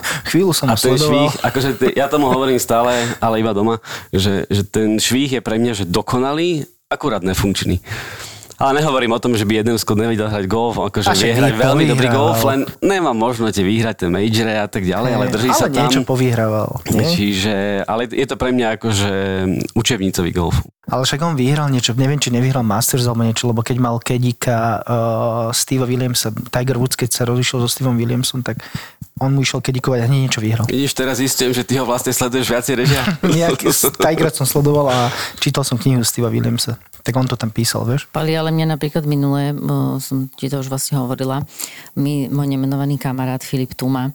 [0.30, 1.08] Chvíľu som a ten sledoval.
[1.08, 3.80] švih, akože te, ja tomu hovorím stále, ale iba doma,
[4.12, 7.80] že, že ten švih je pre mňa že dokonalý, akurát nefunkčný.
[8.58, 11.84] Ale nehovorím o tom, že by jeden skôr nevedel hrať golf, akože vie hrať veľmi
[11.94, 12.34] dobrý povyhrával.
[12.34, 15.86] golf, len nemá možnosť vyhrať ten majore a tak ďalej, ale drží ale sa tam.
[15.86, 16.82] niečo povyhrával.
[16.90, 17.06] nie?
[17.06, 19.12] Čiže, ale je to pre mňa akože
[19.78, 20.58] učebnicový golf.
[20.90, 24.82] Ale však on vyhral niečo, neviem, či nevyhral Masters alebo niečo, lebo keď mal kedika
[24.82, 28.58] uh, Steve Williamsa, Tiger Woods, keď sa rozišiel so Steveom Williamsom, tak
[29.18, 30.66] on mu išiel kedikovať a hneď niečo vyhral.
[30.66, 33.02] Vidíš, teraz zistujem, že ty ho vlastne sleduješ viacej režia.
[33.22, 33.60] Nejak,
[34.04, 34.98] Tiger som sledoval a
[35.38, 36.78] čítal som knihu Steva Williamsa.
[37.02, 38.04] Tak on to tam písal, vieš?
[38.10, 41.40] Pali, ale mne napríklad minulé, o, som ti to už vlastne hovorila,
[41.96, 44.12] mi, môj nemenovaný kamarát Filip Tuma,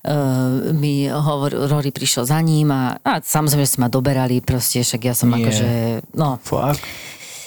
[0.00, 5.00] Uh, mi hovoril, Rory prišiel za ním a, a samozrejme, si ma doberali, proste, však
[5.04, 5.44] ja som Nie.
[5.44, 5.68] akože,
[6.16, 6.80] no, Fakt.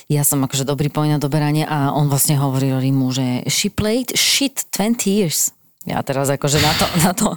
[0.06, 4.14] ja som akože dobrý point na doberanie a on vlastne hovorí Rorymu, že she played
[4.14, 5.50] shit 20 years.
[5.84, 7.28] Ja teraz akože na to, na to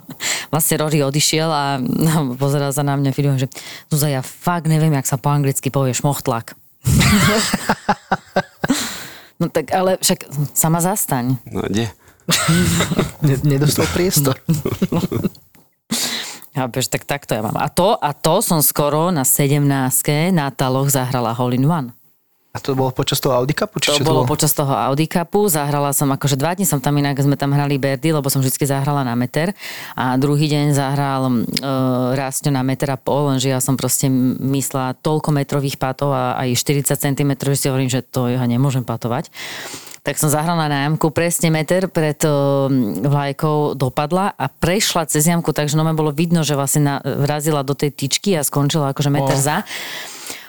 [0.55, 1.83] vlastne Rory odišiel a
[2.43, 3.51] pozeral sa na mňa Filip, že
[3.91, 6.55] Zuzá, ja fakt neviem, jak sa po anglicky povie šmochtlak.
[9.43, 11.43] no tak ale však sama zastaň.
[11.51, 11.67] No?
[13.23, 14.39] Ne, nedostal priestor.
[16.57, 17.61] Chápeš, tak takto ja mám.
[17.61, 19.61] A to, a to som skoro na 17
[20.33, 21.93] na taloch zahrala Hole in One.
[22.57, 23.77] A to bolo počas toho Audi Cupu?
[23.85, 26.97] Či To čo bolo počas toho Audi Cupu, zahrala som, akože dva dní som tam
[26.97, 29.53] inak, sme tam hrali Berdy, lebo som vždy zahrala na meter
[29.93, 34.09] a druhý deň zahral uh, Rásťo na meter a pol, lenže ja som proste
[34.41, 38.89] myslela toľko metrových patov a aj 40 cm, že si hovorím, že to ja nemôžem
[38.89, 39.29] patovať.
[40.07, 42.71] Tak som zahrala na jamku presne meter pred uh,
[43.05, 47.77] vlajkou dopadla a prešla cez jamku, takže no bolo vidno, že vlastne na, vrazila do
[47.77, 49.45] tej tyčky a skončila akože meter Oh.
[49.45, 49.67] za.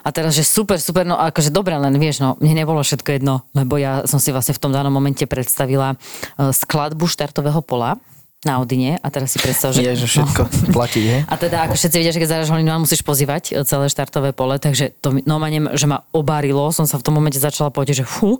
[0.07, 3.43] A teraz, že super, super, no akože dobre, len vieš, no mne nebolo všetko jedno,
[3.51, 5.99] lebo ja som si vlastne v tom danom momente predstavila
[6.39, 7.99] e, skladbu štartového pola
[8.47, 9.83] na Odine a teraz si predstav, že...
[9.83, 10.71] Je, že všetko no.
[10.79, 11.27] platí, je?
[11.27, 14.55] A teda, ako všetci vedia, že keď zaraž holinu, musíš pozývať e, celé štartové pole,
[14.55, 18.05] takže to mi- normálne, že ma obárilo, som sa v tom momente začala povedať, že
[18.07, 18.39] fú,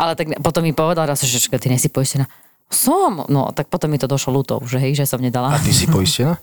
[0.00, 2.24] ale tak potom mi povedal raz, že ty nesi poistená.
[2.72, 5.52] Som, no tak potom mi to došlo ľúto, že hej, že som nedala.
[5.52, 6.40] A ty si poistená?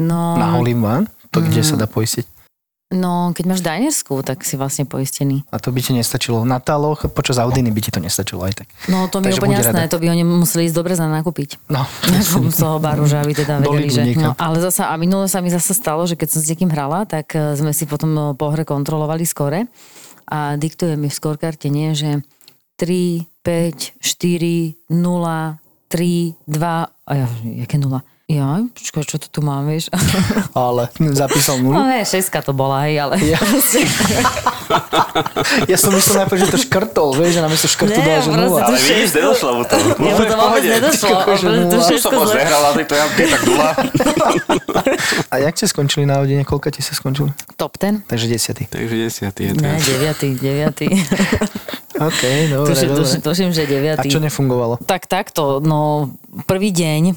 [0.00, 1.12] No, Na Holim One?
[1.36, 2.35] To kde sa dá poistiť?
[2.94, 5.42] No, keď máš Dinersku, tak si vlastne poistený.
[5.50, 6.46] A to by ti nestačilo.
[6.46, 8.68] Na taloch počas Audiny by ti to nestačilo aj tak.
[8.86, 9.92] No to mi je úplne jasné, rada.
[9.92, 11.58] to by oni museli ísť dobre za nakúpiť.
[11.66, 11.82] No,
[12.54, 14.02] z toho baru, že aby teda vedeli, že...
[14.14, 17.08] No, ale zasa, a minulo sa mi zase stalo, že keď som s niekým hrala,
[17.08, 19.66] tak eh, sme si potom eh, po hre kontrolovali skore
[20.26, 22.22] a diktuje mi v skorkarte nie, že
[22.82, 27.26] 3, 5, 4, 0, 3, 2, a ja,
[27.62, 28.02] jaké 0?
[28.26, 29.86] Ja, počkaj, čo to tu mám, vieš?
[30.58, 31.86] ale zapísal No nulu.
[31.86, 33.22] ne, šeska to bola, hej, ale...
[33.22, 33.38] Ja.
[35.66, 38.60] Ja som myslel najprv, že to škrtol, vieš, že namiesto škrtu Ne, dal, že nula.
[38.60, 39.76] to Ale vidíš, nedošlo mu to.
[39.78, 41.14] Ja mu to vôbec nedošlo.
[41.70, 43.68] To všetko zle- nehral na tejto jamke, tak nula.
[45.32, 46.42] A jak ste skončili na hodine?
[46.42, 47.30] Koľko ti sa skončili?
[47.54, 48.02] Top ten?
[48.02, 48.66] Takže desiatý.
[48.66, 49.86] Takže desiatý je Ne, teraz.
[49.86, 50.86] deviatý, deviatý.
[51.96, 53.22] OK, dobre, tuším, dobre.
[53.22, 54.06] tuším, že A deviatý.
[54.08, 54.82] čo nefungovalo?
[54.82, 56.10] Tak takto, no
[56.44, 57.14] prvý deň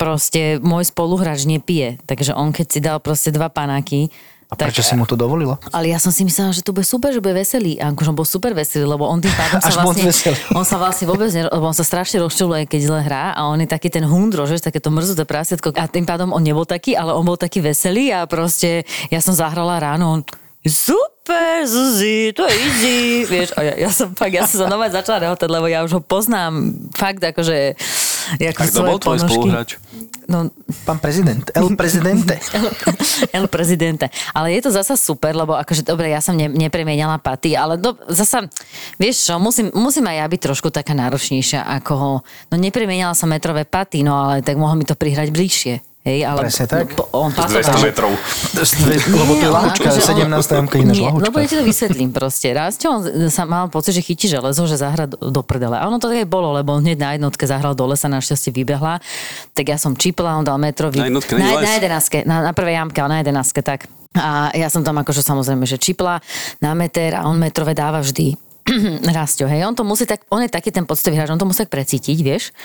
[0.00, 4.08] proste môj spoluhráč nepije, takže on keď si dal proste dva panáky,
[4.50, 5.60] A prečo si mu to dovolila?
[5.70, 7.78] ale ja som si myslela, že to bude super, že bude veselý.
[7.78, 10.10] A akože on bol super veselý, lebo on tým pádom sa Až vlastne,
[10.56, 13.60] on sa vlastne vôbec, ne, lebo on sa strašne rozčuluje, keď zle hrá a on
[13.62, 17.14] je taký ten hundro, že takéto mrzuté prasiatko a tým pádom on nebol taký, ale
[17.14, 18.82] on bol taký veselý a proste
[19.12, 20.20] ja som zahrala ráno, on
[20.68, 24.92] super, Zuzi, to je easy, vieš, a ja, ja som fakt, ja som sa nové
[24.92, 27.78] začala rehotať, lebo ja už ho poznám fakt akože
[28.38, 29.70] ako Tak to bol tvoj spoluhráč.
[30.30, 30.46] No,
[30.86, 32.38] Pán prezident, El prezidente.
[33.36, 34.06] El prezidente.
[34.30, 37.98] Ale je to zasa super, lebo akože dobre, ja som ne, nepremieniala paty, ale do,
[38.06, 38.46] zasa,
[39.00, 42.12] vieš čo, musím, musím aj ja byť trošku taká náročnejšia ako ho.
[42.52, 45.89] No nepremieniala som metrové paty, no ale tak mohol mi to prihrať bližšie.
[46.00, 46.96] Hej, ale Presne tak.
[46.96, 47.80] No, on 200 patoval.
[47.84, 48.12] metrov.
[49.20, 50.56] Lebo to je lahučka, akože on- 17.
[50.56, 51.24] jamka ináč lahučka.
[51.28, 52.48] lebo ja ti to vysvetlím proste.
[52.56, 55.76] Raz on sa mal pocit, že chytí železo, že zahra do, prdele.
[55.76, 58.48] A ono to tak aj bolo, lebo on hneď na jednotke zahral do lesa, našťastie
[58.48, 58.96] vybehla.
[59.52, 61.04] Tak ja som čipla, on dal metrový.
[61.04, 63.84] Na jednotke, na, na jedenáctke, na, na prvej jamke, ale na jedenáctke, tak.
[64.16, 66.24] A ja som tam akože samozrejme, že čipla
[66.64, 68.40] na meter a on metrové dáva vždy.
[69.20, 71.68] Rastio, hej, on to musí tak, on je taký ten poctivý hráč, on to musí
[71.68, 72.56] tak precítiť, vieš.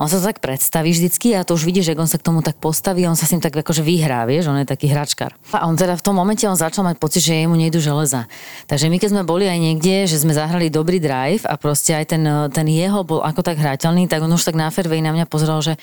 [0.00, 2.56] On sa tak predstaví vždycky a to už vidíš, že on sa k tomu tak
[2.56, 5.36] postaví, on sa s ním tak akože vyhrá, vieš, on je taký hračkár.
[5.52, 8.24] A on teda v tom momente on začal mať pocit, že jemu nejdu železa.
[8.64, 12.16] Takže my keď sme boli aj niekde, že sme zahrali dobrý drive a proste aj
[12.16, 15.28] ten, ten jeho bol ako tak hrateľný, tak on už tak na fairway na mňa
[15.28, 15.76] pozeral, že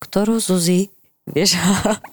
[0.00, 0.88] ktorú Zuzi,
[1.28, 1.60] vieš,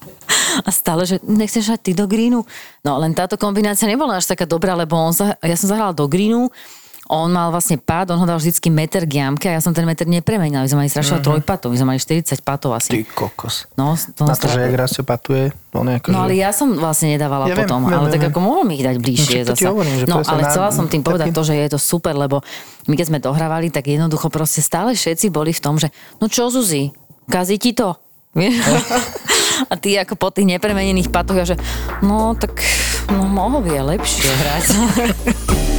[0.67, 2.43] a stále, že nechceš hrať ty do greenu.
[2.83, 6.11] No len táto kombinácia nebola až taká dobrá, lebo on sa, ja som zahrala do
[6.11, 6.51] greenu,
[7.07, 9.87] on mal vlastne pád, on ho dal vždycky meter k jamke a ja som ten
[9.87, 10.59] meter nepremenil.
[10.59, 11.27] My sme mali strašne mm-hmm.
[11.39, 13.07] trojpatov, my sme mali 40 patov Ty asi.
[13.07, 13.71] kokos.
[13.79, 16.13] No, to Na to, že jak Rastio patuje, on je akože...
[16.13, 18.31] No ale ja som vlastne nedávala Ja potom, viem, ale viem, tak viem.
[18.35, 19.67] ako mohol mi ich dať bližšie No, zasa.
[19.71, 22.43] hovorím, že no ale na- chcela som tým povedať to, že je to super, lebo
[22.91, 25.87] my keď sme dohrávali, tak jednoducho proste stále všetci boli v tom, že
[26.19, 26.91] no čo Zuzi,
[27.31, 27.95] kazí ti to?
[29.71, 31.57] A ty ako po tých nepremenených patoch, ja že
[32.05, 32.61] no tak
[33.09, 34.65] no, mohol by je lepšie hrať.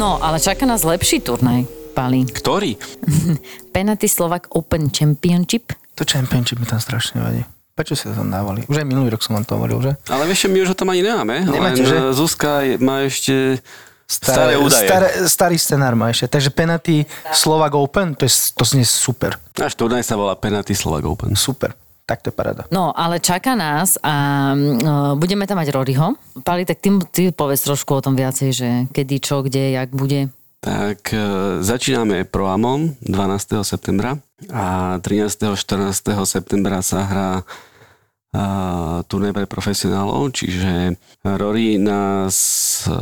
[0.00, 2.24] No, ale čaká nás lepší turnaj, Pali.
[2.24, 2.80] Ktorý?
[3.76, 5.76] Penalty Slovak Open Championship.
[6.00, 7.44] To championship mi tam strašne vadí.
[7.76, 8.64] Prečo si to tam dávali?
[8.64, 9.92] Už aj minulý rok som vám to hovoril, že?
[10.08, 11.44] Ale vieš, my už ho tam ani nemáme.
[11.44, 12.16] Nemáte, len že?
[12.16, 13.60] Zuzka má ešte
[14.08, 14.88] staré, údaje.
[14.88, 16.32] Staré, starý scenár má ešte.
[16.32, 17.04] Takže penalty
[17.36, 19.36] Slovak Open, to, je, to znie super.
[19.60, 21.36] Náš turnaj sa volá Penalty Slovak Open.
[21.36, 21.76] Super.
[22.10, 22.66] Tak to je paráda.
[22.74, 26.18] No, ale čaká nás a uh, budeme tam mať Roryho.
[26.42, 30.34] Pali, tak ty, ty povedz trošku o tom viacej, že kedy, čo, kde, jak bude.
[30.60, 31.18] Tak e,
[31.64, 33.64] začíname Proamom 12.
[33.64, 34.20] septembra
[34.52, 35.56] a 13.
[35.56, 35.96] 14.
[36.28, 42.36] septembra sa hrá a, turné pre profesionálov, čiže Rory nás
[42.84, 42.92] e,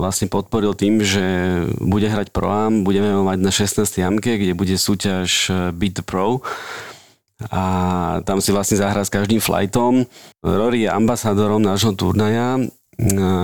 [0.00, 1.24] vlastne podporil tým, že
[1.76, 3.84] bude hrať Proam, budeme ho mať na 16.
[3.92, 6.40] jamke, kde bude súťaž e, Beat the Pro
[7.48, 7.62] a
[8.22, 10.04] tam si vlastne zahrá s každým flightom.
[10.44, 12.60] Rory je ambasádorom nášho turnaja.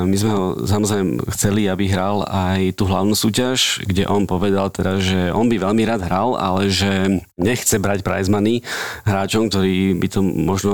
[0.04, 5.00] My sme ho samozrejme chceli, aby hral aj tú hlavnú súťaž, kde on povedal teda,
[5.00, 8.60] že on by veľmi rád hral, ale že nechce brať prize money
[9.08, 10.72] hráčom, ktorí by to možno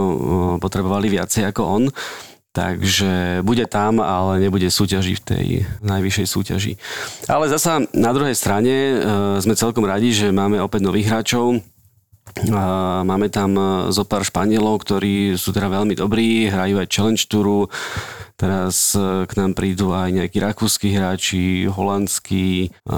[0.59, 1.85] potrebovali viacej ako on.
[2.55, 5.47] Takže bude tam, ale nebude súťaži v tej
[5.83, 6.73] najvyššej súťaži.
[7.27, 8.95] Ale zasa na druhej strane e,
[9.43, 11.59] sme celkom radi, že máme opäť nových hráčov.
[13.07, 13.62] Máme tam e,
[13.94, 17.70] zo pár Španielov, ktorí sú teda veľmi dobrí, hrajú aj Challenge Touru.
[18.35, 22.97] Teraz e, k nám prídu aj nejakí rakúsky hráči, holandskí, e,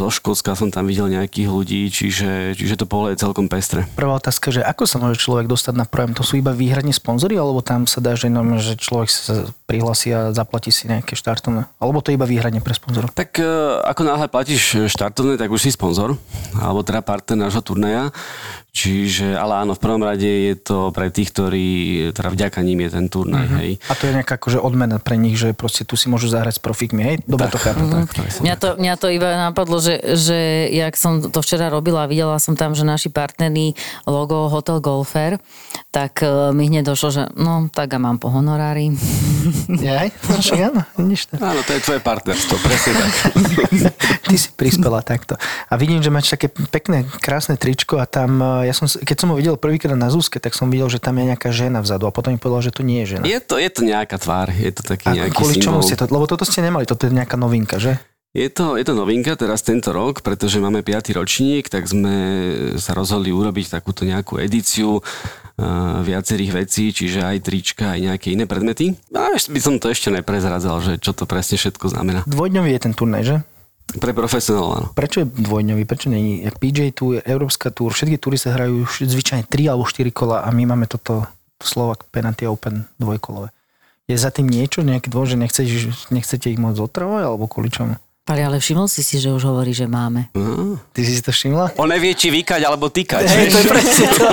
[0.00, 3.84] zo Škótska som tam videl nejakých ľudí, čiže, čiže to pole je celkom pestre.
[3.92, 6.16] Prvá otázka, že ako sa môže človek dostať na projem?
[6.16, 10.08] To sú iba výhradne sponzory, alebo tam sa dá, že, normálne, že človek sa prihlasí
[10.16, 11.68] a zaplatí si nejaké štartovné?
[11.76, 13.12] Alebo to iba výhradne pre sponzorov?
[13.12, 13.44] Tak e,
[13.84, 16.16] ako náhle platíš štartovné, tak už si sponzor,
[16.56, 18.08] alebo teda partner nášho turnaja.
[18.78, 21.68] Čiže, ale áno, v prvom rade je to pre tých, ktorí,
[22.14, 23.58] teda vďaka ním je ten turnaj, mm-hmm.
[23.58, 23.70] hej.
[23.90, 26.62] A to je nejaká akože odmena pre nich, že proste tu si môžu zahrať s
[26.62, 27.16] profikmi, hej?
[27.26, 27.90] Dobre to chápem.
[27.90, 32.06] Tak, tak, Mňa to, mňa to iba napadlo, že, že jak som to včera robila,
[32.06, 33.74] videla som tam, že naši partneri
[34.06, 35.42] logo Hotel Golfer,
[35.90, 38.94] tak e, mi hneď došlo, že no, tak a mám po honorári.
[39.66, 40.08] Jaj?
[40.70, 41.34] Áno, vidíš to.
[41.42, 43.12] Áno, to je tvoje partnerstvo, presne tak.
[44.28, 45.34] Ty si prispela takto.
[45.68, 49.28] A vidím, že máš také pekné, krásne tričko a tam, e, ja som, keď som
[49.32, 52.14] ho videl prvýkrát na Zúske, tak som videl, že tam je nejaká žena vzadu a
[52.14, 53.24] potom mi povedal, že to nie je žena.
[53.26, 55.88] Je to, je to nejaká tvár, je to taký a nejaký kvôli čomu symbol.
[55.88, 57.98] ste to, lebo toto ste nemali, toto je nejaká novinka, že?
[58.36, 61.16] Je to, je to novinka teraz tento rok, pretože máme 5.
[61.16, 62.14] ročník, tak sme
[62.76, 65.02] sa rozhodli urobiť takúto nejakú edíciu uh,
[66.04, 68.92] viacerých vecí, čiže aj trička, aj nejaké iné predmety.
[69.16, 72.20] A by som to ešte neprezradzal, že čo to presne všetko znamená.
[72.28, 73.36] Dvojdňový je ten turnaj, že?
[73.96, 74.88] Pre profesionálov, áno.
[74.92, 75.88] Prečo je dvojdňový?
[75.88, 76.44] Prečo nie?
[76.44, 80.52] Jak PJ Tour, Európska Tour, všetky túry sa hrajú zvyčajne 3 alebo 4 kola a
[80.52, 81.24] my máme toto
[81.56, 83.48] Slovak Penalty Open dvojkolové.
[84.04, 85.72] Je za tým niečo, nejaký dôvod, že nechcete,
[86.12, 87.96] nechcete ich moc otravovať, alebo kvôli čomu?
[88.28, 90.28] Pali, ale všimol si si, že už hovorí, že máme.
[90.92, 91.72] Ty si si to všimla?
[91.80, 93.24] On nevie, či vykať alebo tykať.
[93.24, 94.24] Hej, to je presne to.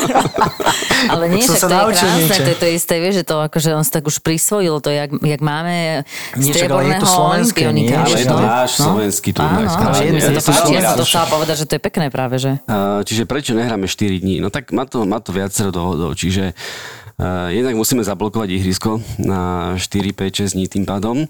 [1.16, 2.42] Ale nie, Som však sa to je krásne, niečo.
[2.44, 5.16] to je to isté, vieš, že to akože on si tak už prisvojil, to jak,
[5.16, 7.88] jak máme ale je to strieborného slovenské, nie?
[7.88, 8.04] olympionika.
[8.04, 8.44] Ale je to no.
[8.44, 9.64] náš slovenský turnaj.
[9.64, 12.36] Áno, sa Je to páči, ja som to chcela povedať, že to je pekné práve,
[12.36, 12.52] že?
[12.68, 14.44] Uh, Čiže prečo nehráme 4 dní?
[14.44, 16.20] No tak má to, má to viacero dôvodov.
[16.20, 21.24] Čiže uh, jednak musíme zablokovať ihrisko na 4, 5, 6 dní tým pádom.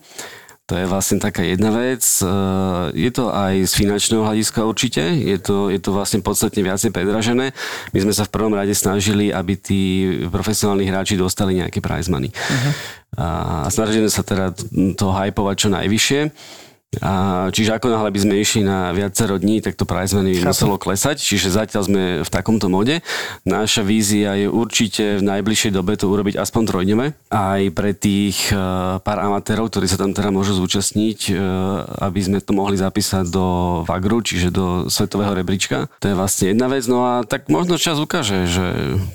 [0.66, 2.02] To je vlastne taká jedna vec.
[2.26, 5.04] Uh, Je to aj z finančného hľadiska určite.
[5.14, 7.54] Je to, je to vlastne podstatne viacej predražené.
[7.94, 9.82] My sme sa v prvom rade snažili, aby tí
[10.26, 12.34] profesionálni hráči dostali nejaké prize money.
[12.34, 12.74] Uh-huh.
[13.16, 13.28] A
[13.70, 14.58] snažíme sa teda
[14.98, 16.22] to hypovať čo najvyššie.
[17.02, 20.52] A čiže ako náhle by sme išli na viacero dní, tak to prize money by
[20.52, 23.00] muselo klesať, čiže zatiaľ sme v takomto mode.
[23.44, 27.06] Naša vízia je určite v najbližšej dobe to urobiť aspoň trojdňové.
[27.32, 28.60] Aj pre tých eh,
[29.02, 31.36] pár amatérov, ktorí sa tam teda môžu zúčastniť, eh,
[32.06, 33.46] aby sme to mohli zapísať do
[33.88, 35.88] VAGRu, čiže do svetového rebríčka.
[36.00, 36.84] To je vlastne jedna vec.
[36.86, 38.66] No a tak možno čas ukáže, že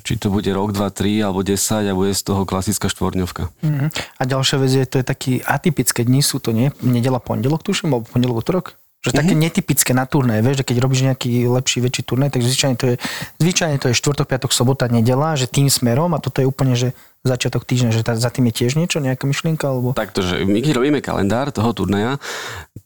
[0.03, 3.49] či to bude rok, dva, tri alebo 10 a bude z toho klasická štvorňovka.
[3.63, 3.87] Mhm.
[4.21, 6.73] A ďalšia vec je, to je taký atypické dni sú to, nie?
[6.81, 8.67] Nedela, pondelok, tuším, alebo pondelok, útorok?
[9.01, 9.41] Že také Mhm.
[9.49, 12.95] netypické na turné, vieš, že keď robíš nejaký lepší, väčší turnaj, tak zvyčajne to je,
[13.41, 16.93] zvyčajne to je štvrtok, piatok, sobota, nedela, že tým smerom a toto je úplne, že
[17.21, 19.93] začiatok týždňa, že tá, za tým je tiež niečo, nejaká myšlienka, alebo...
[19.93, 22.17] Takto, že my keď robíme kalendár toho turnaja,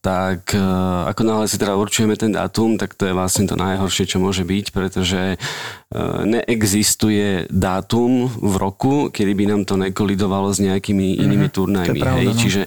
[0.03, 0.61] tak e,
[1.07, 4.42] ako náhle si teda určujeme ten dátum, tak to je vlastne to najhoršie, čo môže
[4.42, 5.37] byť, pretože e,
[6.27, 11.94] neexistuje dátum v roku, kedy by nám to nekolidovalo s nejakými inými turnajmi.
[11.94, 12.35] to je pravda, hej?
[12.35, 12.42] no.
[12.42, 12.62] Čiže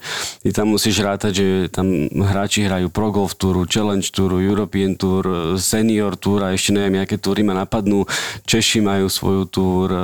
[0.47, 5.59] ty tam musíš rátať, že tam hráči hrajú Pro Golf Touru, Challenge Touru, European Tour,
[5.59, 8.07] Senior Tour a ešte neviem, aké túry ma napadnú.
[8.47, 9.99] Češi majú svoju túr, e,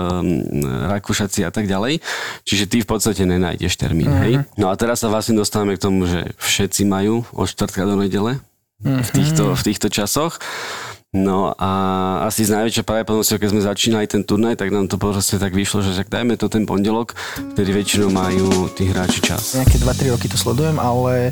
[0.91, 2.01] Rakúšaci a tak ďalej.
[2.43, 4.09] Čiže ty v podstate nenájdeš termín.
[4.09, 4.21] Mhm.
[4.25, 4.33] Hej?
[4.57, 8.41] No a teraz sa vlastne dostávame k tomu, že všetci majú od štvrtka do nedele
[8.83, 10.41] v týchto, v týchto časoch.
[11.13, 11.69] No a
[12.25, 15.85] asi z najväčšou pravdepodobnosťou, keď sme začínali ten turnaj, tak nám to proste tak vyšlo,
[15.85, 17.13] že tak dajme to ten pondelok,
[17.53, 19.53] ktorý väčšinou majú tí hráči čas.
[19.53, 21.29] Nejaké 2-3 roky to sledujem, ale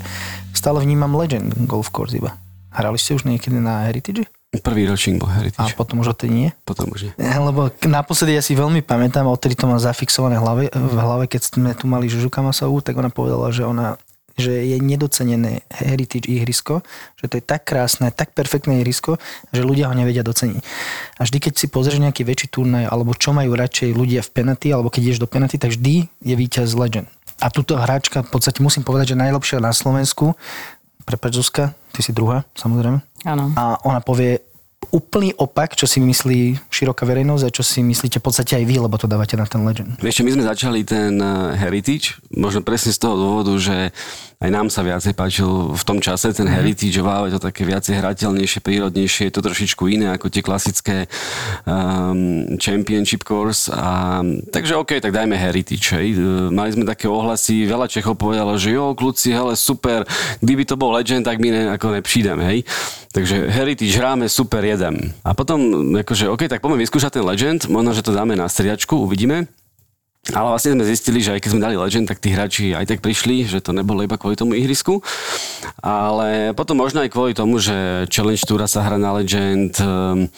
[0.54, 2.38] stále vnímam Legend Golf Course iba.
[2.70, 4.30] Hrali ste už niekedy na Heritage?
[4.52, 6.50] Prvý ročník bol A Heritage, potom už odtedy nie?
[6.68, 7.14] potom už nie.
[7.16, 11.26] Lebo naposledy ja si veľmi pamätám, a odtedy to mám zafixované v hlave, v hlave
[11.32, 13.96] keď sme tu mali Žužu Kamasovú, tak ona povedala, že ona
[14.40, 16.82] že je nedocenené heritage ihrisko,
[17.20, 19.20] že to je tak krásne, tak perfektné ihrisko,
[19.52, 20.64] že ľudia ho nevedia doceniť.
[21.20, 24.72] A vždy, keď si pozrieš nejaký väčší turnaj, alebo čo majú radšej ľudia v penalty,
[24.72, 27.12] alebo keď ideš do penalty, tak vždy je víťaz Legend.
[27.42, 30.38] A túto hráčka, v podstate musím povedať, že najlepšia na Slovensku,
[31.04, 33.54] prepač Zuzka, ty si druhá, samozrejme, Áno.
[33.58, 34.42] a ona povie
[34.90, 38.76] úplný opak, čo si myslí široká verejnosť a čo si myslíte v podstate aj vy,
[38.82, 40.02] lebo to dávate na ten Legend.
[40.02, 43.94] Vieš, čo, my sme začali ten eh, Heritage, možno presne z toho dôvodu, že
[44.42, 48.02] aj nám sa viacej páčil v tom čase ten Heritage, wow, je to také viacej
[48.02, 51.06] hrateľnejšie, prírodnejšie, je to trošičku iné ako tie klasické
[51.70, 53.70] um, Championship Course.
[53.70, 55.94] A, takže OK, tak dajme Heritage.
[55.94, 56.18] Hej.
[56.50, 60.10] Mali sme také ohlasy, veľa Čechov povedalo, že jo, kľúci, hele, super,
[60.42, 62.66] kdyby to bol Legend, tak my ne, ako nepřídem, hej.
[63.14, 65.14] Takže Heritage hráme, super, jedem.
[65.22, 65.62] A potom,
[66.02, 69.46] akože, OK, tak poďme vyskúšať ten Legend, možno, že to dáme na striačku, uvidíme.
[70.30, 73.02] Ale vlastne sme zistili, že aj keď sme dali Legend, tak tí hráči aj tak
[73.02, 75.02] prišli, že to nebolo iba kvôli tomu ihrisku.
[75.82, 80.30] Ale potom možno aj kvôli tomu, že Challenge Tour sa hrá na Legend, ehm,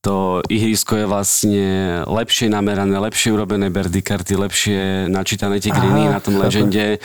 [0.00, 1.66] to ihrisko je vlastne
[2.08, 4.80] lepšie namerané, lepšie urobené birdie karty, lepšie
[5.12, 6.96] načítané tie greeny na tom legende.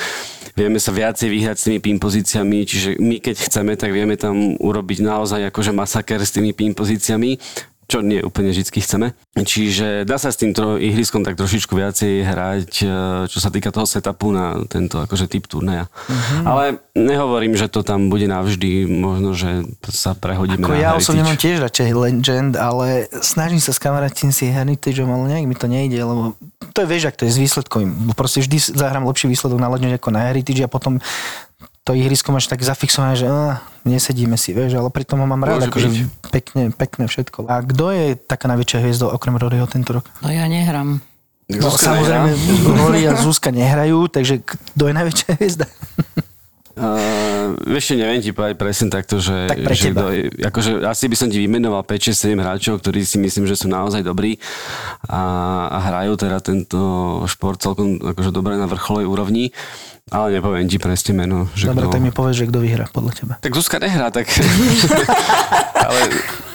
[0.55, 4.55] Vieme sa viacej vyhrať s tými pin pozíciami, čiže my keď chceme, tak vieme tam
[4.55, 7.35] urobiť naozaj akože masaker s tými pin pozíciami
[7.85, 9.13] čo nie úplne vždy chceme.
[9.37, 12.87] Čiže dá sa s týmto ihriskom tak trošičku viacej hrať, e,
[13.29, 15.85] čo sa týka toho setupu na tento akože typ turnaja.
[15.85, 16.43] Uh-huh.
[16.49, 16.63] Ale
[16.97, 21.03] nehovorím, že to tam bude navždy, možno, že sa prehodíme Ako na ja Heritage.
[21.03, 25.55] osobne mám tiež radšej Legend, ale snažím sa s kamarátim si Heritage, ale nejak mi
[25.55, 26.33] to nejde, lebo
[26.73, 28.17] to je, vieš, ak to je s výsledkovým.
[28.17, 30.97] Proste vždy zahrám lepší výsledok na Legend ako na Heritage a potom
[31.85, 35.69] to ihrisko máš tak zafixované, že á, nesedíme si, vieš, ale pritom ho mám rád,
[35.69, 37.45] akože pekne, pekne všetko.
[37.45, 40.09] A kto je taká najväčšia hviezda okrem Roryho tento rok?
[40.25, 41.05] No ja nehrám.
[41.45, 42.29] No, Zuzka samozrejme?
[42.73, 45.69] Rory a Zuzka nehrajú, takže kto je najväčšia hviezda?
[46.75, 51.15] Uh, vieš, neviem ti povedať presne takto, že, Tak pre že je, akože asi by
[51.15, 54.35] som ti vymenoval 5, 6, 7 hráčov, ktorí si myslím, že sú naozaj dobrí
[55.07, 55.23] a,
[55.71, 56.79] a hrajú teda tento
[57.31, 59.55] šport celkom akože dobre na vrcholovej úrovni,
[60.05, 61.49] ale nepoviem ti presne meno.
[61.51, 61.93] Že Dobre, kto...
[61.93, 63.33] tak mi povedz, že kto vyhrá podľa teba.
[63.35, 64.29] Tak Zuzka nehrá, tak...
[65.81, 65.99] ale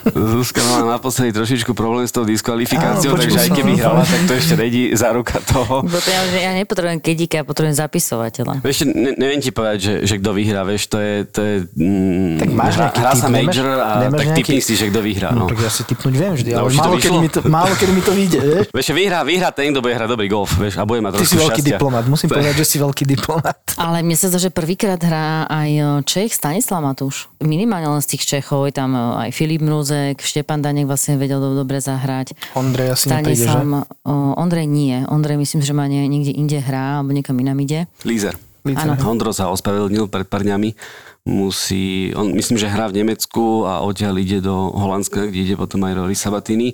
[0.08, 3.78] Zuzka mala naposledy trošičku problém s tou diskvalifikáciou, Áno, takže aj som, keby no.
[3.80, 5.82] hrala, tak to ešte nejde záruka toho.
[5.82, 8.62] Bo to ja, ja nepotrebujem kedíka, ja potrebujem zapisovateľa.
[8.62, 11.12] Vieš, ne, neviem ti povedať, že, že kto vyhrá, vieš, to je...
[11.28, 14.72] To je mm, Tak máš hra, typ, sa major a nemáš tak nejaký- typni si,
[14.72, 15.28] že kto vyhrá.
[15.30, 15.46] No, No.
[15.48, 17.92] tak ja si typnúť viem vždy, No, ale to málo kedy, mi to, málo kedy
[17.92, 18.64] mi to vyjde, vieš?
[18.72, 21.36] Vieš, vyhrá, vyhrá ten, kto bude hrať dobrý golf, vieš, a bude mať Ty si
[21.36, 21.76] veľký šťastia.
[21.76, 23.39] diplomat, musím povedať, že si veľký diplomat.
[23.80, 27.32] Ale mne sa zdá, že prvýkrát hrá aj e, Čech Stanislav Matúš.
[27.40, 31.40] Minimálne len z tých Čechov, je tam e, aj Filip Mrúzek, Štepan Danek vlastne vedel
[31.40, 32.36] do- dobre zahrať.
[32.54, 33.48] Ondrej asi nepríde, že?
[33.48, 33.88] Stanislav,
[34.36, 35.00] Ondrej nie.
[35.08, 37.88] Ondrej myslím, že má nie, niekde ide hrá, alebo niekam inam ide.
[38.04, 38.36] Lízer.
[38.60, 38.92] Áno.
[39.00, 40.76] Hondro sa ospravedlnil pred pár dňami.
[41.24, 45.84] Musí, on myslím, že hrá v Nemecku a odtiaľ ide do Holandska, kde ide potom
[45.84, 46.72] aj Rory Sabatini.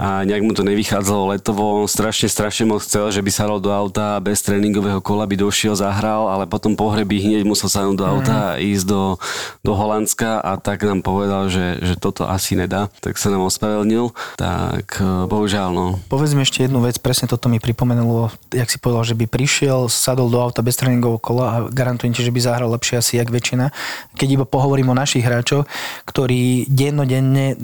[0.00, 1.84] A nejak mu to nevychádzalo letovo.
[1.84, 5.76] On strašne, strašne moc chcel, že by sa do auta bez tréningového kola by došiel,
[5.76, 9.20] zahral, ale potom pohrebí hneď musel sa do auta a ísť do,
[9.60, 12.88] do Holandska a tak nám povedal, že, že toto asi nedá.
[13.04, 14.16] Tak sa nám ospravedlnil.
[14.40, 15.86] Tak eh, bohužiaľ, no.
[16.08, 19.92] Povedz mi ešte jednu vec, presne toto mi pripomenulo, jak si povedal, že by prišiel,
[19.92, 23.28] sadol do auta bez tréningového kola a garantujem ti, že by zahral lepšie asi jak
[23.28, 23.68] väčšina.
[24.16, 25.68] Keď iba pohovorím o našich hráčoch,
[26.08, 27.60] ktorí dennodenne,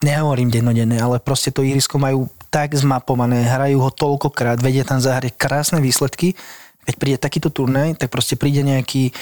[0.00, 5.36] nehovorím dennodenne, ale proste to ihrisko majú tak zmapované, hrajú ho toľkokrát, vedia tam zahrať
[5.38, 6.34] krásne výsledky.
[6.88, 9.14] Keď príde takýto turnaj, tak proste príde nejaký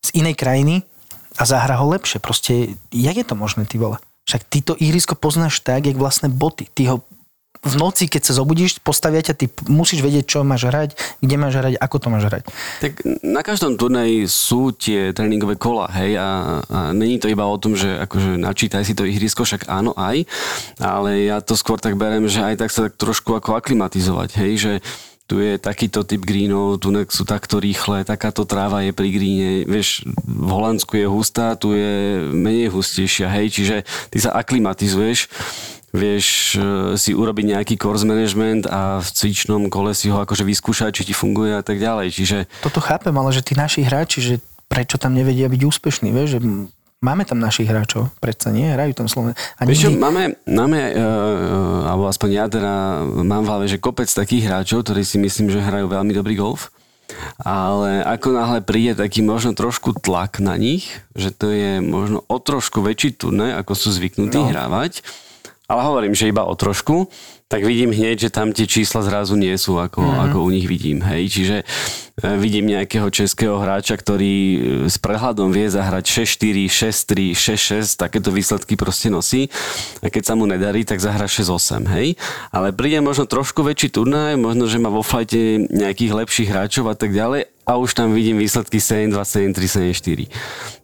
[0.00, 0.86] z inej krajiny
[1.36, 2.22] a zahra ho lepšie.
[2.22, 3.98] Proste, jak je to možné, ty vole?
[4.24, 6.70] Však ty to ihrisko poznáš tak, jak vlastné boty.
[6.72, 6.96] Ty ho
[7.64, 10.90] v noci, keď sa zobudíš, postavia ťa, ty musíš vedieť, čo máš hrať,
[11.24, 12.42] kde máš hrať, ako to máš hrať.
[12.84, 12.92] Tak
[13.24, 17.72] na každom turnaji sú tie tréningové kola, hej, a, a není to iba o tom,
[17.72, 20.28] že akože načítaj si to ihrisko, však áno aj,
[20.78, 24.52] ale ja to skôr tak berem, že aj tak sa tak trošku ako aklimatizovať, hej,
[24.60, 24.72] že
[25.24, 30.04] tu je takýto typ greenov, tu sú takto rýchle, takáto tráva je pri greene, vieš,
[30.20, 33.76] v Holandsku je hustá, tu je menej hustejšia, hej, čiže
[34.12, 35.32] ty sa aklimatizuješ,
[35.94, 40.90] vieš e, si urobiť nejaký course management a v cvičnom kole si ho akože vyskúšať,
[40.90, 44.34] či ti funguje a tak ďalej, čiže Toto chápem, ale že tí naši hráči, že
[44.66, 46.40] prečo tam nevedia byť úspešní, vieš, že
[46.98, 49.38] máme tam našich hráčov, predsa nie, hrajú tam Sloven.
[49.60, 54.08] A Vieš čo, máme, máme uh, alebo aspoň ja teda mám v hlave, že kopec
[54.08, 56.72] takých hráčov, ktorí si myslím, že hrajú veľmi dobrý golf,
[57.36, 62.36] ale ako náhle príde taký možno trošku tlak na nich, že to je možno o
[62.40, 64.48] trošku väčší turné, ako sú zvyknutí no.
[64.48, 65.04] hrávať,
[65.64, 67.08] ale hovorím, že iba o trošku,
[67.48, 70.16] tak vidím hneď, že tam tie čísla zrazu nie sú, ako, mm.
[70.28, 71.00] ako u nich vidím.
[71.00, 71.32] Hej.
[71.32, 71.64] Čiže e,
[72.36, 74.58] vidím nejakého českého hráča, ktorý e,
[74.88, 79.48] s prehľadom vie zahrať 6-4, 6-3, 6-6, takéto výsledky proste nosí.
[80.04, 81.86] A keď sa mu nedarí, tak zahra 6-8.
[81.96, 82.20] Hej.
[82.52, 86.96] Ale príde možno trošku väčší turnaj, možno, že má vo flajte nejakých lepších hráčov a
[86.98, 90.28] tak ďalej a už tam vidím výsledky 7-2, 7-3, 7-4.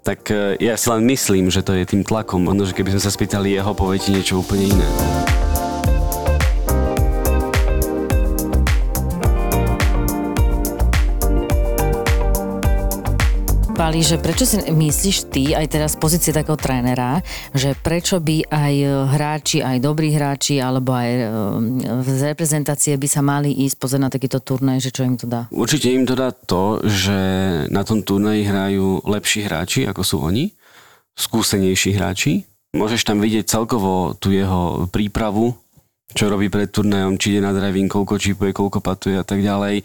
[0.02, 2.40] Tak e, ja si len myslím, že to je tým tlakom.
[2.40, 4.88] Možno, že keby sme sa spýtali jeho, povie ti niečo úplne iné.
[13.80, 17.24] Pali, že prečo si myslíš ty, aj teraz z pozície takého trénera,
[17.56, 18.74] že prečo by aj
[19.16, 21.24] hráči, aj dobrí hráči, alebo aj e,
[22.04, 25.48] z reprezentácie by sa mali ísť pozrieť na takýto turnaj, že čo im to dá?
[25.48, 27.16] Určite im to dá to, že
[27.72, 30.52] na tom turnaji hrajú lepší hráči, ako sú oni,
[31.16, 32.44] skúsenejší hráči.
[32.76, 35.56] Môžeš tam vidieť celkovo tú jeho prípravu,
[36.14, 39.82] čo robí pred turnajom, či ide na driving, koľko čipuje, koľko patuje a tak ďalej.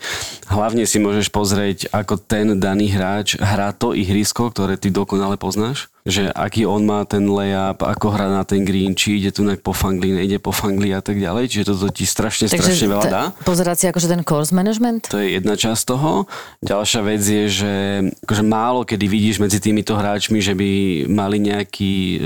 [0.49, 5.89] Hlavne si môžeš pozrieť, ako ten daný hráč hrá to ihrisko, ktoré ty dokonale poznáš
[6.05, 9.73] že aký on má ten layup, ako hrá na ten green, či ide tu po
[9.73, 11.49] fangli, nejde po fangli a tak ďalej.
[11.49, 13.23] Čiže toto ti strašne, Takže strašne veľa dá.
[13.41, 15.09] Pozerať si akože ten course management?
[15.09, 16.29] To je jedna časť toho.
[16.61, 17.73] Ďalšia vec je, že
[18.21, 20.69] akože málo kedy vidíš medzi týmito hráčmi, že by
[21.09, 22.17] mali nejaký e,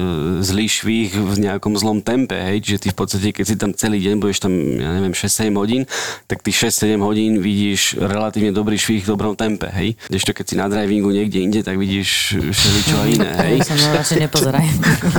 [0.44, 2.36] zlý švih v nejakom zlom tempe.
[2.36, 2.68] Hej?
[2.68, 5.88] Čiže ty v podstate, keď si tam celý deň budeš tam, ja neviem, 6-7 hodín,
[6.28, 9.72] tak tých 6-7 hodín vidíš relatívne dobrý švih v dobrom tempe.
[9.72, 9.96] Hej?
[10.12, 13.32] Kdežto keď si na drivingu niekde inde, tak vidíš všeličo iné.
[13.40, 13.69] Hej?
[13.70, 14.66] Sa mnou radšej nepozeraj.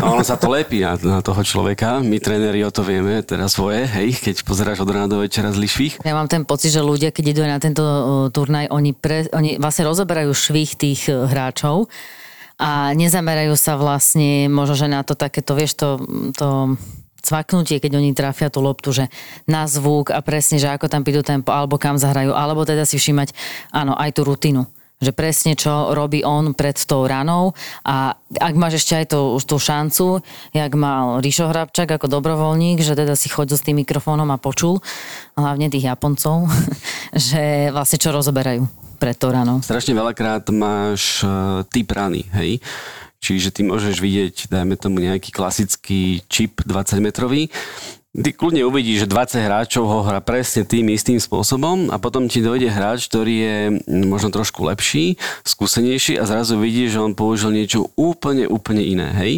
[0.03, 2.03] A ono sa to lepí na, na toho človeka.
[2.03, 5.71] My tréneri o to vieme teraz svoje, hej, keď pozeráš od rána do večera zlý
[5.71, 6.03] švih.
[6.03, 7.83] Ja mám ten pocit, že ľudia, keď idú na tento
[8.35, 11.87] turnaj, oni, pre, oni vlastne rozoberajú švih tých e, hráčov
[12.59, 15.89] a nezamerajú sa vlastne možno, že na to takéto, vieš, to,
[16.35, 16.75] to
[17.23, 19.05] cvaknutie, keď oni trafia tú loptu, že
[19.47, 22.99] na zvuk a presne, že ako tam prídu tempo, alebo kam zahrajú, alebo teda si
[22.99, 23.33] všímať,
[23.71, 24.67] áno, aj tú rutinu
[25.01, 27.57] že presne čo robí on pred tou ranou
[27.89, 30.21] a ak máš ešte aj tú, tú šancu,
[30.53, 34.79] jak mal Ríšo Hrabčak ako dobrovoľník, že teda si chodil s tým mikrofónom a počul,
[35.41, 36.53] hlavne tých Japoncov,
[37.33, 38.69] že vlastne čo rozoberajú
[39.01, 39.65] pred tou ranou.
[39.65, 42.61] Strašne veľakrát máš uh, typ rany, hej?
[43.21, 47.53] Čiže ty môžeš vidieť, dajme tomu nejaký klasický čip 20 metrový
[48.11, 52.43] Ty kľudne uvidíš, že 20 hráčov ho hrá presne tým istým spôsobom a potom ti
[52.43, 53.57] dojde hráč, ktorý je
[53.87, 55.15] možno trošku lepší,
[55.47, 59.15] skúsenejší a zrazu vidíš, že on použil niečo úplne, úplne iné.
[59.15, 59.33] Hej?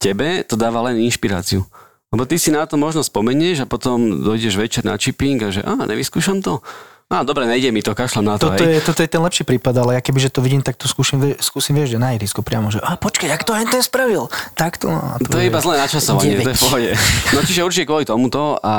[0.00, 1.68] Tebe to dáva len inšpiráciu.
[2.08, 5.60] Lebo ty si na to možno spomenieš a potom dojdeš večer na chipping a že
[5.60, 6.64] a nevyskúšam to.
[7.08, 8.52] No dobre, nejde mi to, kašľam na to.
[8.52, 11.16] Toto, je, toto je ten lepší prípad, ale ja kebyže to vidím, tak to skúsim,
[11.40, 14.28] skúsim vieš, že na ihrisku priamo, že a počkaj, jak to aj ten spravil?
[14.52, 16.44] Tak to, no, to, to je iba zlé načasovanie, 9.
[16.44, 16.90] to je pohode.
[17.32, 18.74] No čiže určite kvôli tomuto a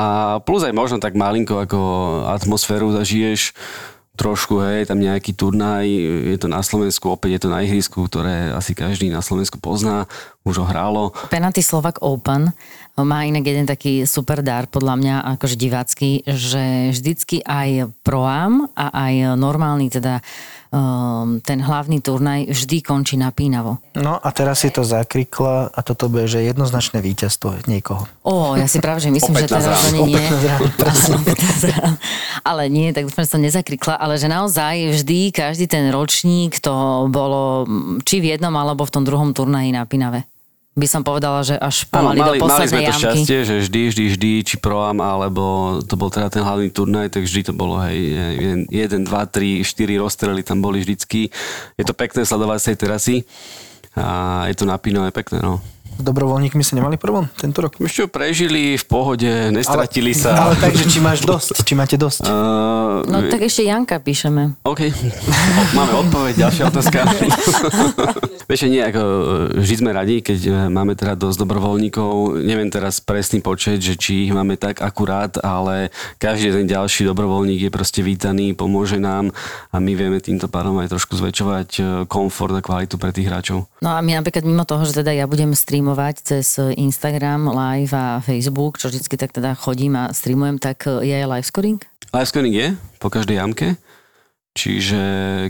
[0.46, 1.78] plus aj možno tak malinko ako
[2.30, 3.50] atmosféru zažiješ
[4.18, 5.88] trošku, hej, tam nejaký turnaj,
[6.34, 10.04] je to na Slovensku, opäť je to na ihrisku, ktoré asi každý na Slovensku pozná,
[10.44, 11.16] už ho hrálo.
[11.32, 12.52] Penalty Slovak Open
[13.00, 18.92] má inak jeden taký super dar, podľa mňa, akože divácky, že vždycky aj proám a
[18.92, 20.20] aj normálny teda
[20.70, 23.82] um, ten hlavný turnaj vždy končí napínavo.
[23.98, 28.06] No a teraz si to zakrikla a toto bude, že jednoznačné víťazstvo niekoho.
[28.22, 30.18] Ó, ja si práve, že myslím, že teraz ani nie.
[32.50, 37.06] ale nie, tak dúfam, že to nezakrikla, ale že naozaj vždy, každý ten ročník to
[37.10, 37.66] bolo
[38.06, 40.24] či v jednom alebo v tom druhom turnaji napínavé
[40.80, 43.80] by som povedala, že až pomaly mali, do poslednej mali sme to šťastie, že vždy,
[43.92, 47.76] vždy, vždy, či proam, alebo to bol teda ten hlavný turnaj, tak vždy to bolo,
[47.84, 48.00] hej,
[48.72, 51.28] jeden, dva, tri, štyri rozstrely tam boli vždycky.
[51.76, 53.16] Je to pekné sledovať z tej terasy.
[53.98, 55.60] A je to napínavé pekné, no
[56.02, 57.76] dobrovoľníkmi ste nemali problém tento rok?
[57.78, 60.30] Už čo prežili v pohode, nestratili ale, sa.
[60.48, 62.26] Ale takže, či máš dosť, či máte dosť?
[62.26, 64.58] Uh, no tak ešte Janka píšeme.
[64.64, 64.90] OK,
[65.78, 66.98] máme odpoveď, ďalšia otázka.
[68.50, 69.02] Vieš, nie, ako
[69.62, 72.42] vždy sme radi, keď e, máme teda dosť dobrovoľníkov.
[72.42, 77.66] Neviem teraz presný počet, že či ich máme tak akurát, ale každý ten ďalší dobrovoľník
[77.66, 79.30] je proste vítaný, pomôže nám
[79.70, 81.68] a my vieme týmto pádom aj trošku zväčšovať
[82.10, 83.70] komfort a kvalitu pre tých hráčov.
[83.78, 87.90] No a my napríklad mimo toho, že teda ja budem streamovať streamovať cez Instagram, live
[87.98, 91.82] a Facebook, čo vždycky tak teda chodím a streamujem, tak je aj live scoring?
[92.14, 93.74] Live scoring je po každej jamke.
[94.54, 95.00] Čiže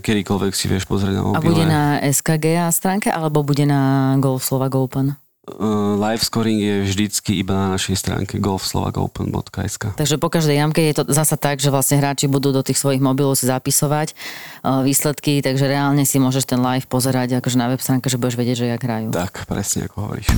[0.01, 1.37] kedykoľvek si vieš pozrieť na mobile.
[1.37, 5.13] A bude na SKG stránke alebo bude na Golf Slovak Open?
[5.49, 10.93] Uh, live scoring je vždycky iba na našej stránke golfslovakopen.sk Takže po každej jamke je
[10.93, 15.41] to zasa tak, že vlastne hráči budú do tých svojich mobilov si zapisovať uh, výsledky,
[15.41, 18.67] takže reálne si môžeš ten live pozerať akože na web stránke, že budeš vedieť, že
[18.69, 19.09] jak hrajú.
[19.17, 20.29] Tak, presne ako hovoríš.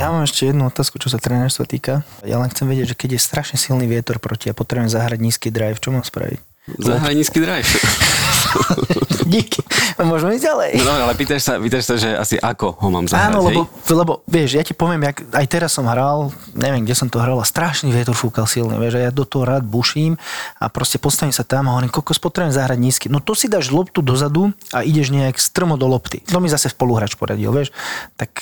[0.00, 2.00] Ja mám ešte jednu otázku, čo sa trénerstva týka.
[2.24, 5.52] Ja len chcem vedieť, že keď je strašne silný vietor proti a potrebujem zahrať nízky
[5.52, 6.53] drive, čo mám spraviť?
[6.64, 7.68] Zahraj nízky drive.
[9.24, 9.60] Díky.
[10.00, 10.70] Môžeme ísť ďalej.
[10.80, 13.60] No ale pýtaš sa, pýtaš sa, že asi ako ho mám zahrať, Áno, lebo,
[13.92, 17.36] lebo vieš, ja ti poviem, jak, aj teraz som hral, neviem, kde som to hral
[17.40, 20.16] a strašný vietor fúkal silný, vieš, a ja do toho rád buším
[20.60, 23.06] a proste postavím sa tam a hovorím, koľko potrebujem zahrať nízky.
[23.12, 26.24] No to si dáš loptu dozadu a ideš nejak strmo do lopty.
[26.32, 27.72] To mi zase spoluhráč poradil, vieš.
[28.16, 28.40] Tak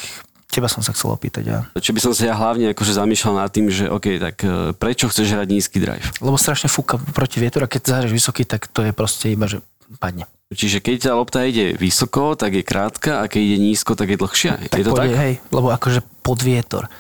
[0.52, 1.44] teba som sa chcel opýtať.
[1.48, 1.58] Ja.
[1.72, 5.08] Čo by som sa ja hlavne akože zamýšľal nad tým, že OK, tak e, prečo
[5.08, 6.04] chceš hrať nízky drive?
[6.20, 9.64] Lebo strašne fúka proti vietru a keď zahraš vysoký, tak to je proste iba, že
[9.96, 10.28] padne.
[10.52, 14.20] Čiže keď tá lopta ide vysoko, tak je krátka a keď ide nízko, tak je
[14.20, 14.52] dlhšia.
[14.60, 15.24] je to Pôjde, tak?
[15.24, 16.92] Hej, lebo akože pod vietor.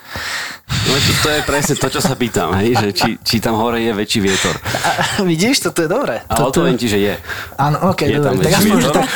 [0.72, 3.84] No, to, to je presne to, čo sa pýtam, hej, že či, či tam hore
[3.84, 4.56] je väčší vietor.
[4.56, 6.24] A, vidíš, toto je dobré.
[6.32, 7.14] A odpoviem ti, že je.
[7.60, 8.48] Áno, ok, Je dobre.
[8.48, 8.94] Tak aspoň, že vietor?
[8.96, 9.08] tak,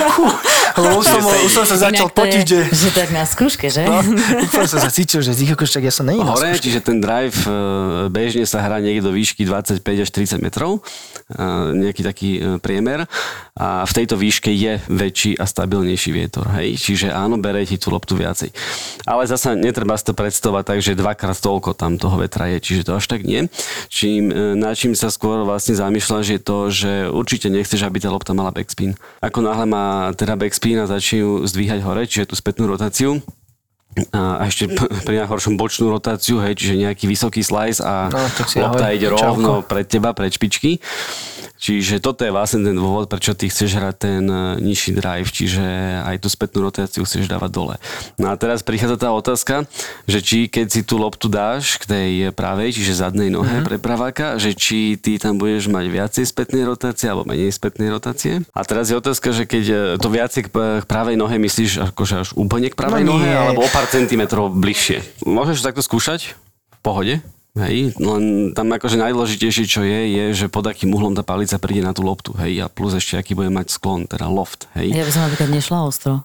[0.77, 2.61] lebo už som, už som sa začal potiť, že...
[2.87, 3.89] že tak na skúške, že?
[3.89, 4.05] No,
[4.45, 6.61] úplne som sa cítil, že z však ja som není na skúške.
[6.61, 7.51] čiže ten drive e,
[8.13, 10.85] bežne sa hrá niekde do výšky 25 až 30 metrov,
[11.33, 11.41] e,
[11.81, 13.09] nejaký taký e, priemer
[13.57, 17.89] a v tejto výške je väčší a stabilnejší vietor, hej, čiže áno, bere ti tú
[17.89, 18.53] loptu viacej.
[19.09, 22.93] Ale zasa netreba si to predstavovať tak, že dvakrát toľko tam toho vetra je, čiže
[22.93, 23.49] to až tak nie.
[23.89, 28.33] Čím, na čím sa skôr vlastne zamýšľaš je to, že určite nechceš, aby tá lopta
[28.33, 28.97] mala backspin.
[29.21, 33.23] Ako náhle má teda backspin a začne ju zdvíhať hore, čiže tú spätnú rotáciu,
[34.11, 34.69] a ešte
[35.03, 38.21] pri najhoršom bočnú rotáciu, hej, čiže nejaký vysoký slice a No,
[38.63, 39.17] lopta ide čauko.
[39.17, 40.77] rovno pred teba, pred špičky.
[41.57, 45.65] Čiže toto je vlastne ten dôvod, prečo ty chceš hrať ten e, nižší drive, čiže
[46.05, 47.75] aj tú spätnú rotáciu chceš dávať dole.
[48.15, 49.65] No a teraz prichádza tá otázka,
[50.05, 53.53] že či keď si tú loptu dáš k tej pravej, čiže zadnej nohe Mhm.
[53.57, 53.67] mm-hmm.
[53.67, 58.45] pre praváka, že či ty tam budeš mať viacej spätnej rotácie alebo menej spätnej rotácie.
[58.47, 62.15] A teraz je otázka, že keď e, to viacej k k pravej nohe myslíš akože
[62.19, 63.33] až úplne k pravej No nohe, nie.
[63.35, 65.25] alebo o pár centimetrov bližšie.
[65.25, 66.35] Môžeš takto skúšať?
[66.77, 67.15] V pohode?
[67.57, 71.81] Hej, len tam akože najdôležitejšie, čo je, je, že pod akým uhlom tá palica príde
[71.81, 74.93] na tú loptu, hej, a plus ešte aký bude mať sklon, teda loft, hej.
[74.93, 76.21] Ja by som napríklad nešla ostro.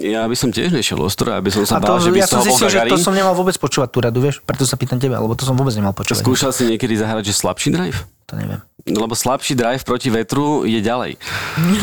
[0.00, 2.28] Ja by som tiež nešiel ostro, aby som sa A bál, to, že by ja
[2.28, 4.40] som zistil, že to som nemal vôbec počúvať tú radu, vieš?
[4.44, 6.20] Preto sa pýtam teba, lebo to som vôbec nemal počúvať.
[6.20, 8.00] Skúšal si niekedy zahrať, že slabší drive?
[8.28, 8.60] To neviem.
[8.86, 11.20] Lebo slabší drive proti vetru je ďalej.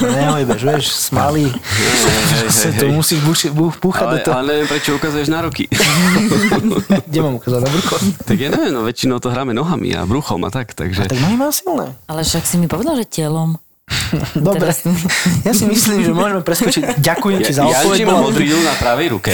[0.01, 1.51] Neojebeš, vieš, smalý.
[1.51, 3.19] hej, to musíš
[3.51, 4.35] bú- búchať do Ale, toho.
[4.35, 5.69] ale neviem, prečo ukazuješ na ruky.
[7.09, 7.95] Kde mám ukázať na brucho?
[8.23, 11.05] tak ja neviem, no väčšinou to hráme nohami a bruchom a tak, takže...
[11.05, 11.93] Tak nohy mám silné.
[12.05, 13.59] Ale však si mi povedal, že telom.
[14.35, 14.71] Dobre.
[15.43, 16.99] Ja si myslím, že môžeme preskočiť.
[16.99, 18.07] Ďakujem ti za Ja, odpoveď.
[18.07, 19.31] Bola- modrý ľud na pravej ruke.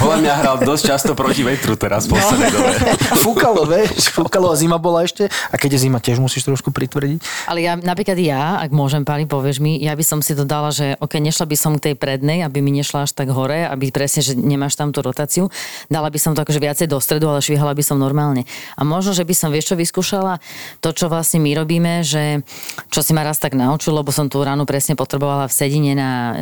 [0.00, 2.72] Podľa mňa hral dosť často proti vetru teraz v poslednej dobe.
[3.24, 5.28] Fúkalo, vieš, fúkalo a zima bola ešte.
[5.28, 7.48] A keď je zima, tiež musíš trošku pritvrdiť.
[7.48, 10.72] Ale ja, napríklad ja, ak môžem, Pali, povieš mi, ja by som si to dala,
[10.72, 13.88] že ok, nešla by som k tej prednej, aby mi nešla až tak hore, aby
[13.92, 15.48] presne, že nemáš tam tú rotáciu.
[15.88, 18.44] Dala by som to akože viacej do stredu, ale švihala by som normálne.
[18.76, 20.40] A možno, že by som, vieš čo, vyskúšala
[20.80, 22.44] to, čo vlastne my robíme, že
[22.92, 26.10] čo si ma raz tak naučil, lebo som tú ránu presne potrebovala v sedine na
[26.10, 26.34] e,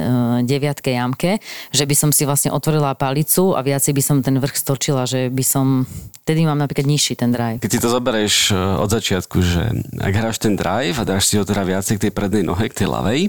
[0.49, 1.39] deviatke jamke,
[1.69, 5.29] že by som si vlastne otvorila palicu a viacej by som ten vrch stočila, že
[5.29, 5.85] by som,
[6.23, 7.59] tedy mám napríklad nižší ten drive.
[7.59, 9.63] Keď si to zoberieš e, od začiatku, že
[9.99, 12.83] ak hráš ten drive a dáš si ho teda viacej k tej prednej nohe, k
[12.83, 13.21] tej ľavej,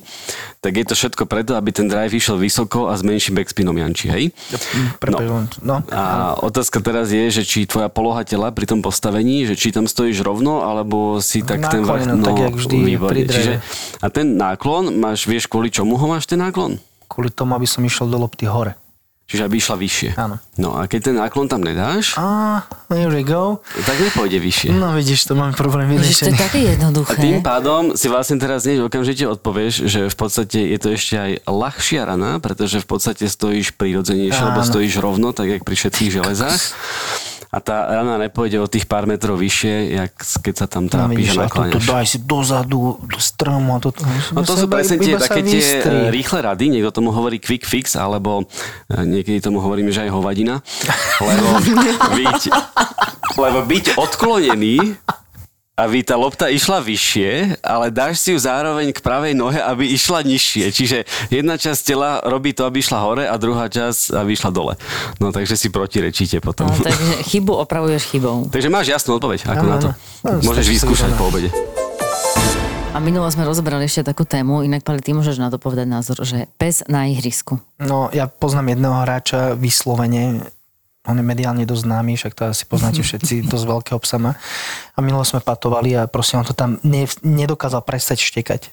[0.61, 4.07] tak je to všetko preto, aby ten drive išiel vysoko a s menším backspinom Janči,
[4.13, 4.23] hej?
[5.01, 5.81] Len- no.
[5.89, 9.89] A otázka teraz je, že či tvoja poloha tela pri tom postavení, že či tam
[9.89, 12.07] stojíš rovno, alebo si tak ten vrch...
[12.07, 13.25] Naklonená, tak jak vždy výborne.
[13.25, 13.53] Čiže,
[13.99, 16.77] a ten náklon, máš, vieš, kvôli čomu ho máš ten náklon?
[17.09, 18.77] Kvôli tomu, aby som išiel do lopty hore.
[19.23, 20.09] Čiže aby išla vyššie.
[20.13, 20.35] Áno.
[20.55, 22.59] No a keď ten náklon tam nedáš, A,
[22.91, 23.63] here we go.
[23.81, 24.75] tak nepôjde vyššie.
[24.75, 26.37] No vidíš, to máme problém Ježiš, to je vyriešený.
[26.37, 27.15] také A jednoduché.
[27.17, 31.31] tým pádom si vlastne teraz hneď okamžite odpovieš, že v podstate je to ešte aj
[31.45, 36.61] ľahšia rana, pretože v podstate stojíš prirodzenejšie, lebo stojíš rovno, tak jak pri všetkých železách.
[37.53, 41.29] A tá rana nepôjde o tých pár metrov vyššie, jak keď sa tam No trápiš
[41.29, 41.85] vidíš, a a toto nakláňaš.
[41.85, 44.01] daj si dozadu, do stromu a toto.
[44.33, 47.93] No to sú presne tie také tie e, rýchle rady, niekto tomu hovorí quick fix,
[47.93, 48.49] alebo
[48.89, 50.65] e, niekedy tomu hovoríme, že aj hovadina,
[51.21, 51.47] lebo
[52.17, 52.41] byť,
[53.37, 54.75] lebo byť odklonený
[55.73, 60.21] aby tá lopta išla vyššie, ale dáš si ju zároveň k pravej nohe, aby išla
[60.21, 60.69] nižšie.
[60.69, 60.97] Čiže
[61.33, 64.77] jedna časť tela robí to, aby išla hore a druhá časť, aby išla dole.
[65.17, 66.69] No takže si protirečíte potom.
[66.69, 68.45] No, takže chybu opravuješ chybou.
[68.53, 69.89] Takže máš jasnú odpoveď, ako Áno, na to.
[70.21, 71.49] No, Môžeš vyskúšať po obede.
[72.93, 76.21] A minulo sme rozobrali ešte takú tému, inak Pali, ty môžeš na to povedať názor,
[76.21, 77.57] že pes na ihrisku.
[77.81, 80.45] No, ja poznám jedného hráča vyslovene,
[81.03, 84.31] on je mediálne dosť známy, však to asi poznáte všetci, dosť veľkého psa má.
[84.95, 88.71] A minulo sme patovali a proste on to tam ne, nedokázal prestať štekať.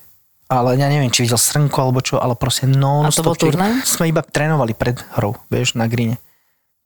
[0.50, 3.86] Ale ja neviem, či videl srnko alebo čo, ale proste non A to bol turnaj?
[3.86, 6.18] Sme iba trénovali pred hrou, vieš, na gríne.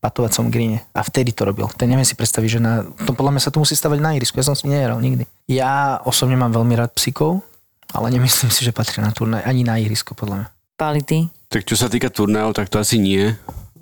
[0.05, 0.85] Patovacom gríne.
[0.93, 1.73] A vtedy to robil.
[1.73, 4.37] Ten neviem si predstaviť, že na, to podľa mňa sa to musí stavať na ihrisku.
[4.37, 5.25] Ja som si nehral nikdy.
[5.49, 7.41] Ja osobne mám veľmi rád psíkov,
[7.89, 10.49] ale nemyslím si, že patrí na turnaj, ani na ihrisko, podľa mňa.
[10.77, 11.33] Pali, ty?
[11.49, 13.33] Tak čo sa týka turnajov, tak to asi nie.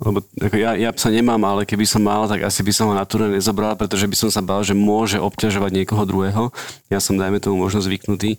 [0.03, 2.93] Lebo ako ja, ja psa nemám, ale keby som mal, tak asi by som ho
[2.93, 6.51] na turné nezobral, pretože by som sa bál, že môže obťažovať niekoho druhého.
[6.91, 8.35] Ja som, dajme tomu, možno zvyknutý.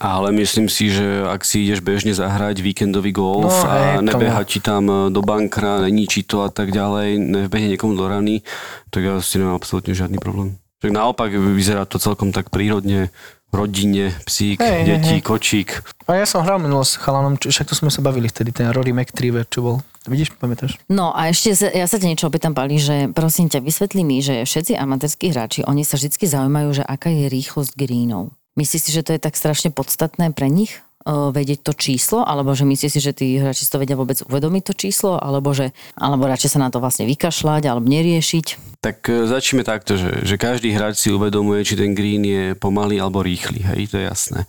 [0.00, 4.48] Ale myslím si, že ak si ideš bežne zahrať víkendový golf No, a nebeha má.
[4.48, 8.40] ti tam e, do bankra, neníči to a tak ďalej, nevbehne niekomu do rany,
[8.88, 10.56] tak ja si nemám absolútne žiadny problém.
[10.80, 13.12] Tak naopak vyzerá to celkom tak prírodne,
[13.54, 15.22] rodine, psík, hej, deti, hej.
[15.22, 15.80] kočík.
[16.10, 18.74] A ja som hral minulo s chalanom, čo, však to sme sa bavili vtedy, ten
[18.74, 19.76] Rory McTriver, čo bol.
[20.04, 20.76] Vidíš, pamätáš?
[20.92, 24.20] No a ešte sa, ja sa ťa niečo opýtam, Pali, že prosím ťa, vysvetli mi,
[24.20, 28.36] že všetci amatérskí hráči, oni sa vždy zaujímajú, že aká je rýchlosť greenov.
[28.54, 30.84] Myslíš si, že to je tak strašne podstatné pre nich?
[31.04, 34.62] Uh, vedieť to číslo, alebo že myslíš si, že tí hráči to vedia vôbec uvedomiť
[34.64, 38.80] to číslo, alebo že alebo radšej sa na to vlastne vykašľať, alebo neriešiť.
[38.80, 43.00] Tak e, začneme takto, že, že každý hráč si uvedomuje, či ten green je pomalý
[43.00, 44.40] alebo rýchly, hej, to je jasné.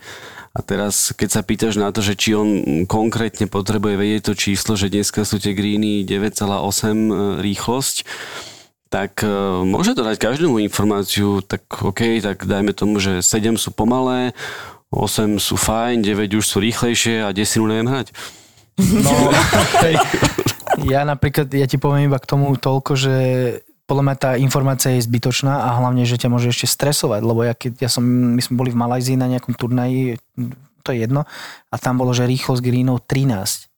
[0.56, 4.80] A teraz, keď sa pýtaš na to, že či on konkrétne potrebuje vedieť to číslo,
[4.80, 6.96] že dneska sú tie greeny 9,8 e,
[7.44, 7.96] rýchlosť,
[8.88, 9.28] tak e,
[9.68, 14.32] môže to dať každému informáciu, tak OK, tak dajme tomu, že 7 sú pomalé,
[14.94, 18.08] 8 sú fajn, 9 už sú rýchlejšie a 10 neviem hrať.
[18.76, 19.12] No,
[19.88, 19.96] hej.
[20.84, 23.14] ja napríklad, ja ti poviem iba k tomu toľko, že
[23.86, 27.54] podľa mňa tá informácia je zbytočná a hlavne, že ťa môže ešte stresovať, lebo ja,
[27.54, 30.18] keď, ja som, my sme boli v Malajzii na nejakom turnaji,
[30.82, 31.24] to je jedno,
[31.70, 33.70] a tam bolo, že rýchlosť greenov 13.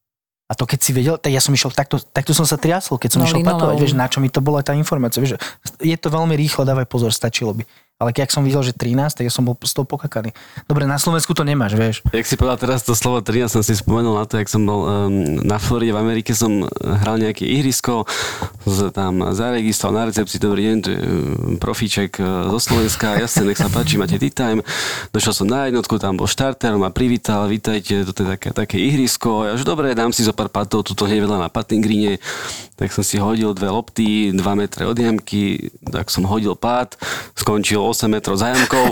[0.47, 3.09] A to keď si vedel, tak ja som išiel, takto, takto som sa triasol, keď
[3.11, 3.59] som No, išiel linoleum.
[3.59, 5.35] patovať, vieš, na čo mi to bola tá informácia, vieš,
[5.83, 7.67] je to veľmi rýchlo, dávaj pozor, stačilo by.
[7.97, 10.29] Ale keď som videl, že 13, tak ja som bol z toho pokakaný.
[10.69, 12.05] Dobre, na Slovensku to nemáš, vieš.
[12.13, 14.85] Jak si povedal teraz to slovo 13, som si spomenul na to, jak som bol
[14.85, 18.05] um, na Floride v Amerike, som hral nejaké ihrisko,
[18.93, 20.93] tam zaregistroval na recepcii, dobrý deň, um,
[21.57, 24.61] profíček uh, zo Slovenska, jasne, nech sa páči, máte tea time.
[25.09, 29.49] Došiel som na jednotku, tam bol štarter, ma privítal, vítajte, toto je také, také ihrisko.
[29.49, 32.21] Ja už dobre, dám si zo pár patov, tuto hneď na patting greene.
[32.77, 36.93] Tak som si hodil dve lopty, 2 metre od jamky, tak som hodil pát,
[37.33, 38.91] skončil 8 metrov za jamkou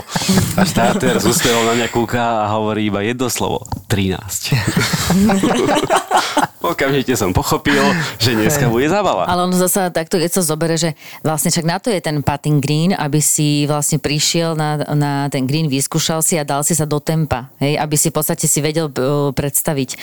[0.56, 3.68] a štarter z na mňa kúka a hovorí iba jedno slovo.
[3.92, 4.56] 13.
[6.66, 7.78] Okamžite som pochopil,
[8.18, 9.30] že dneska bude zabava.
[9.30, 12.58] Ale ono zasa takto, keď sa zobere, že vlastne čak na to je ten putting
[12.58, 16.82] green, aby si vlastne prišiel na, na ten green, vyskúšal si a dal si sa
[16.82, 19.94] do tempa, hej, aby si v podstate si vedel uh, predstaviť.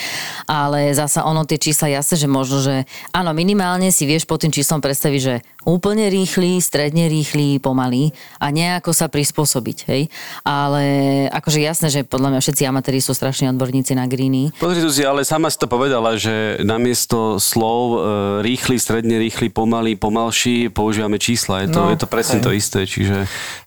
[0.48, 4.54] Ale zasa ono tie čísla jasne, že možno, že áno, minimálne si vieš pod tým
[4.54, 10.02] číslom predstaviť, že úplne rýchly, stredne rýchly, pomalý a nejako sa prispôsobiť, hej.
[10.44, 10.84] Ale
[11.32, 14.52] akože jasné, že podľa mňa všetci amatéri sú strašní odborníci na greeny.
[14.60, 17.96] Pozri tu si, ale sama si to povedala, že namiesto slov e,
[18.44, 21.64] rýchly, stredne rýchly, pomalý, pomalší používame čísla.
[21.64, 22.44] Je to, No, je to presne hej.
[22.44, 23.24] to isté, čiže...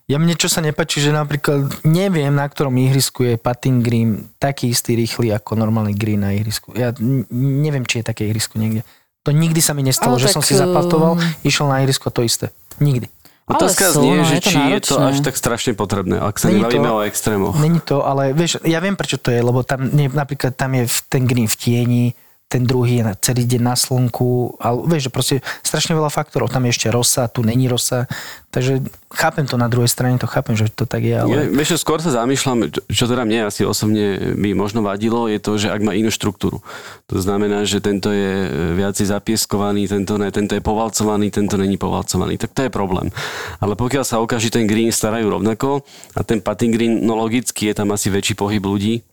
[0.08, 4.72] Ja mne čo sa nepačí, že napríklad neviem, na ktorom ihrisku je putting green taký
[4.72, 6.72] istý rýchly ako normálny green na ihrisku.
[6.72, 6.95] Ja
[7.36, 8.88] neviem, či je také ihrisko niekde.
[9.28, 12.07] To nikdy sa mi nestalo, Ale že tak, som si zapatoval, um, išiel na ihrisko
[12.07, 12.55] to isté.
[12.80, 13.11] Nikdy.
[13.47, 15.07] Otázka sú, znie, no, že je to či je to náročné.
[15.07, 17.55] až tak strašne potrebné, ak sa Není nebavíme to- o extrémoch.
[17.55, 20.84] Není to, ale vieš, ja viem, prečo to je, lebo tam nie, napríklad tam je
[21.07, 22.03] ten green v tieni,
[22.48, 25.36] ten druhý je celý deň na slnku, ale vieš, že proste
[25.68, 26.48] strašne veľa faktorov.
[26.48, 28.08] Tam je ešte rosa, tu není rosa,
[28.56, 31.28] takže chápem to na druhej strane, to chápem, že to tak je, ale...
[31.28, 35.60] Ja, vieš, skôr sa zamýšľam, čo- teda mne asi osobne by možno vadilo, je to,
[35.60, 36.64] že ak má inú štruktúru.
[37.12, 41.76] To znamená, že tento je e, viacej zapieskovaný, tento ne, tento je povalcovaný, tento není
[41.76, 42.39] povalcovaný.
[42.39, 43.12] Tak to je problém.
[43.60, 45.84] Ale pokiaľ sa ukáže, ten green starajú rovnako
[46.16, 49.04] a ten putting green, no logicky je tam asi väčší pohyb ľudí,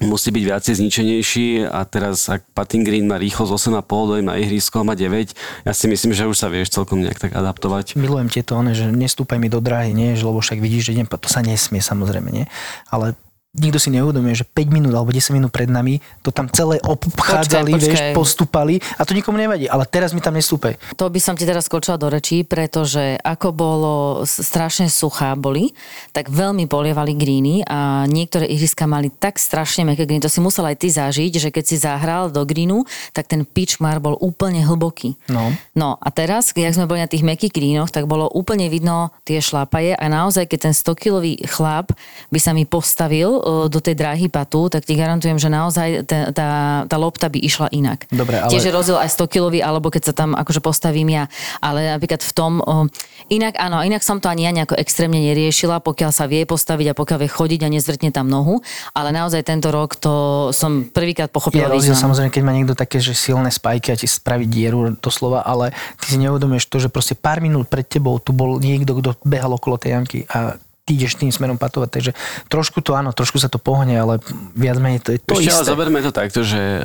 [0.00, 4.84] musí byť viacej zničenejší a teraz ak putting green má rýchlosť 8,5, dojem na ihrisko
[4.84, 7.96] má 9, ja si myslím, že už sa vieš celkom nejak tak adaptovať.
[7.96, 11.28] Milujem tieto, že nestúpaj mi do dráhy, nie, že, lebo však vidíš, že idem, to
[11.28, 12.44] sa nesmie samozrejme, nie?
[12.92, 13.16] Ale
[13.56, 17.72] nikto si neuvedomuje, že 5 minút alebo 10 minút pred nami to tam celé obchádzali,
[17.72, 18.14] Počkaj, vieš, počkaj.
[18.14, 20.76] postúpali a to nikomu nevadí, ale teraz mi tam nestúpaj.
[21.00, 23.94] To by som ti teraz skočila do rečí, pretože ako bolo
[24.28, 25.72] strašne suchá boli,
[26.12, 30.22] tak veľmi polievali greeny a niektoré ihriska mali tak strašne meké greeny.
[30.22, 32.84] To si musel aj ty zažiť, že keď si zahral do greenu,
[33.16, 35.16] tak ten pitch mar bol úplne hlboký.
[35.32, 35.54] No.
[35.72, 39.40] No a teraz, keď sme boli na tých mekých greenoch, tak bolo úplne vidno tie
[39.40, 41.94] šlapaje a naozaj, keď ten 100-kilový chlap
[42.28, 46.48] by sa mi postavil do tej dráhy patu, tak ti garantujem, že naozaj tá, tá,
[46.84, 48.04] tá lopta by išla inak.
[48.10, 51.24] Dobre, ale- Tiež je rozdiel aj 100 kilový, alebo keď sa tam akože postavím ja.
[51.62, 52.90] Ale napríklad v tom, o,
[53.30, 56.94] inak áno, inak som to ani ja nejako extrémne neriešila, pokiaľ sa vie postaviť a
[56.94, 58.60] pokiaľ vie chodiť a nezvrtne tam nohu.
[58.92, 62.10] Ale naozaj tento rok to som prvýkrát pochopila rozdiel význam.
[62.10, 65.70] samozrejme, keď má niekto také, že silné spajky a ti spraví dieru doslova, ale
[66.02, 69.54] ty si neuvedomuješ to, že proste pár minút pred tebou tu bol niekto, kto behal
[69.54, 72.10] okolo tej jamky a ideš tým smerom patovať, takže
[72.46, 74.22] trošku to áno, trošku sa to pohne, ale
[74.54, 75.70] viac menej to je to Ešte ale isté.
[75.74, 76.82] zoberme to takto, že uh,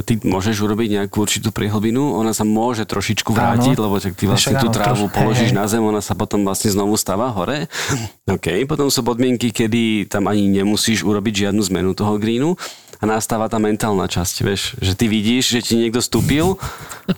[0.00, 3.84] ty môžeš urobiť nejakú určitú prihlbinu, ona sa môže trošičku vrátiť, Áno.
[3.86, 5.58] lebo tak ty vlastne Však tú áno, trávu troš- položíš hej.
[5.58, 7.68] na zem, ona sa potom vlastne znovu stáva hore.
[8.34, 12.56] OK, potom sú podmienky, kedy tam ani nemusíš urobiť žiadnu zmenu toho greenu
[13.02, 16.54] a nastáva tá mentálna časť, vieš, že ty vidíš, že ti niekto stúpil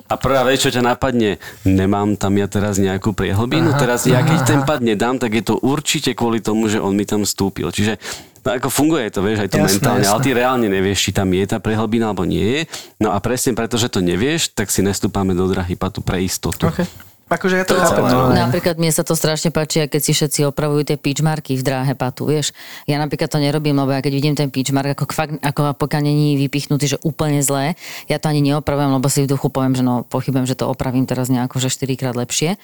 [0.08, 1.36] a prvá vec, čo ťa napadne,
[1.68, 5.60] nemám tam ja teraz nejakú priehlbinu, teraz ja keď ten pad nedám, tak je to
[5.60, 7.68] určite kvôli tomu, že on mi tam stúpil.
[7.68, 8.00] Čiže
[8.44, 10.24] No ako funguje to, vieš, aj to Jasné, mentálne, ale jasné.
[10.28, 12.60] ty reálne nevieš, či tam je tá prehlbina alebo nie je.
[13.00, 16.68] No a presne preto, že to nevieš, tak si nestúpame do drahy patu pre istotu.
[16.68, 16.84] Okay.
[17.24, 18.04] Akože ja to To je chápem.
[18.04, 21.64] no, ale- Napríklad mne sa to strašne páči, keď si všetci opravujú tie pitchmarky v
[21.64, 22.52] dráhe patu, vieš.
[22.84, 26.36] Ja napríklad to nerobím, lebo ja keď vidím ten pitchmark, ako, fakt, ako pokiaľ není
[26.36, 30.04] vypichnutý, že úplne zlé, ja to ani neopravujem, lebo si v duchu poviem, že no
[30.04, 32.60] pochybujem, že to opravím teraz nejako, že 4 krát lepšie.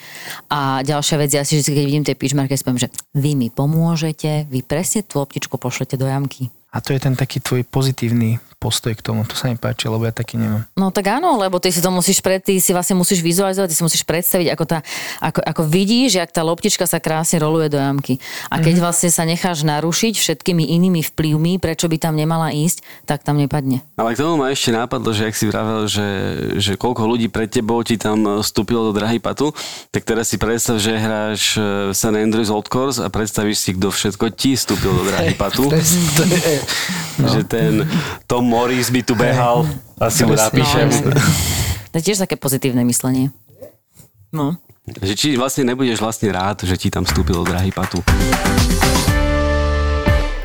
[0.53, 3.33] A ďalšia vec, ja si vždy, keď vidím tie pitchmarky, ja si poviem, že vy
[3.35, 6.53] mi pomôžete, vy presne tú loptičku pošlete do jamky.
[6.71, 9.25] A to je ten taký tvoj pozitívny postoj k tomu.
[9.25, 10.69] To sa mi páči, lebo ja taký nemám.
[10.77, 13.77] No tak áno, lebo ty si to musíš pred, ty si vlastne musíš vizualizovať, ty
[13.81, 14.79] si musíš predstaviť, ako, tá,
[15.25, 18.21] ako, ako vidíš, jak tá loptička sa krásne roluje do jamky.
[18.53, 23.25] A keď vlastne sa necháš narušiť všetkými inými vplyvmi, prečo by tam nemala ísť, tak
[23.25, 23.81] tam nepadne.
[23.97, 26.09] Ale k tomu ma ešte nápadlo, že ak si vravel, že,
[26.61, 29.57] že koľko ľudí pred tebou ti tam vstúpilo do drahy patu,
[29.89, 31.65] tak teraz si predstav, že hráš eh,
[31.97, 35.73] San Andreas Old Course a predstavíš si, kto všetko ti vstúpil do drahy patu.
[35.73, 36.61] To je,
[37.17, 37.29] no.
[37.41, 37.73] Že ten
[38.27, 39.63] Tom Morris by tu behal,
[40.03, 40.91] asi mu napíšem.
[40.91, 41.15] No,
[41.95, 43.31] To je tiež také pozitívne myslenie.
[44.35, 44.59] No.
[44.91, 48.03] Že či vlastne nebudeš vlastne rád, že ti tam vstúpil do drahy patu.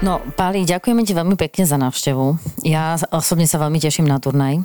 [0.05, 2.37] No, Páli, ďakujeme ti veľmi pekne za návštevu.
[2.61, 4.61] Ja osobne sa veľmi teším na turnaj.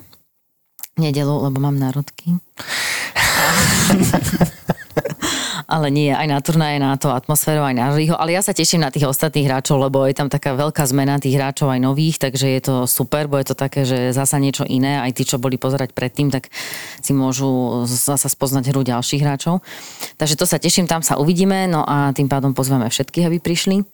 [1.01, 2.37] Nedelu, lebo mám národky.
[5.67, 8.17] ale nie, aj na turnaje, na to atmosféru, aj na Riho.
[8.17, 11.37] Ale ja sa teším na tých ostatných hráčov, lebo je tam taká veľká zmena tých
[11.37, 15.03] hráčov aj nových, takže je to super, bo je to také, že zasa niečo iné.
[15.03, 16.49] Aj tí, čo boli pozerať predtým, tak
[17.05, 19.61] si môžu zasa spoznať hru ďalších hráčov.
[20.17, 23.85] Takže to sa teším, tam sa uvidíme, no a tým pádom pozveme všetkých, aby prišli.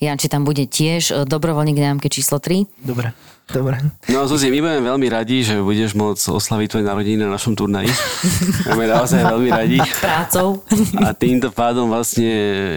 [0.00, 2.64] Janči tam bude tiež e, dobrovoľník na jamke číslo 3.
[2.80, 3.12] dobre,
[3.52, 3.76] dobre.
[4.08, 7.92] No Zuzi, my budeme veľmi radi, že budeš môcť oslaviť tvoje narodiny na našom turnaji.
[8.64, 9.78] Budeme naozaj veľmi radi.
[9.98, 10.64] Prácou.
[11.02, 12.30] A týmto pádom vlastne,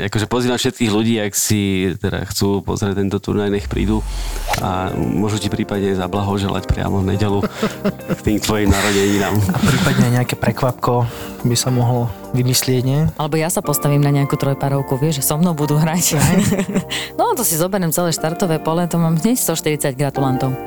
[0.10, 4.04] akože pozývam všetkých ľudí, ak si teda chcú pozrieť tento turnaj, nech prídu
[4.60, 7.40] a môžu ti prípadne zablahoželať priamo v nedelu
[8.18, 9.36] k tým tvojim narodeninám.
[9.54, 11.08] A prípadne nejaké prekvapko
[11.44, 13.08] by sa mohlo vymyslieť, nie?
[13.20, 16.16] Alebo ja sa postavím na nejakú trojparovku, vieš, že so mnou budú hrať.
[17.20, 20.56] no to si zoberiem celé štartové pole, to mám hneď 140 gratulantov.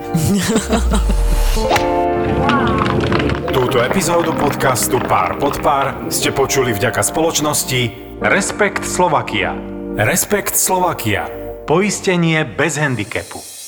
[3.57, 7.81] Túto epizódu podcastu Pár pod pár ste počuli vďaka spoločnosti
[8.21, 9.57] Respekt Slovakia.
[9.97, 11.25] Respekt Slovakia.
[11.65, 13.56] Poistenie bez handicapu.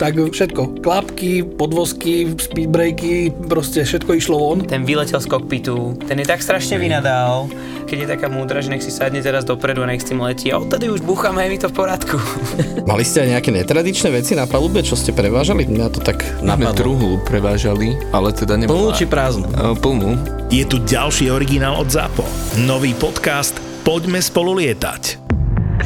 [0.00, 4.64] Tak všetko, klapky, podvozky, speedbreaky, proste všetko išlo von.
[4.64, 7.52] Ten vyletel z kokpitu, ten je tak strašne vynadal,
[7.84, 10.48] keď je taká múdra, že nech si sadne teraz dopredu a nech s tým letí.
[10.48, 12.16] A odtedy už búchame, je mi to v poriadku.
[12.90, 15.68] Mali ste aj nejaké netradičné veci na palube, čo ste prevážali?
[15.68, 16.80] Mňa to tak napadlo.
[16.80, 18.96] truhlu prevážali, ale teda Plnú nebola...
[18.96, 19.52] či prázdnu?
[19.52, 20.16] E, Plnú.
[20.48, 22.24] Je tu ďalší originál od ZAPO.
[22.64, 25.20] Nový podcast Poďme spolu lietať.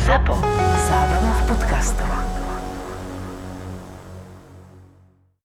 [0.06, 0.38] Zapo.
[0.86, 2.33] Zábrná v podcastovách.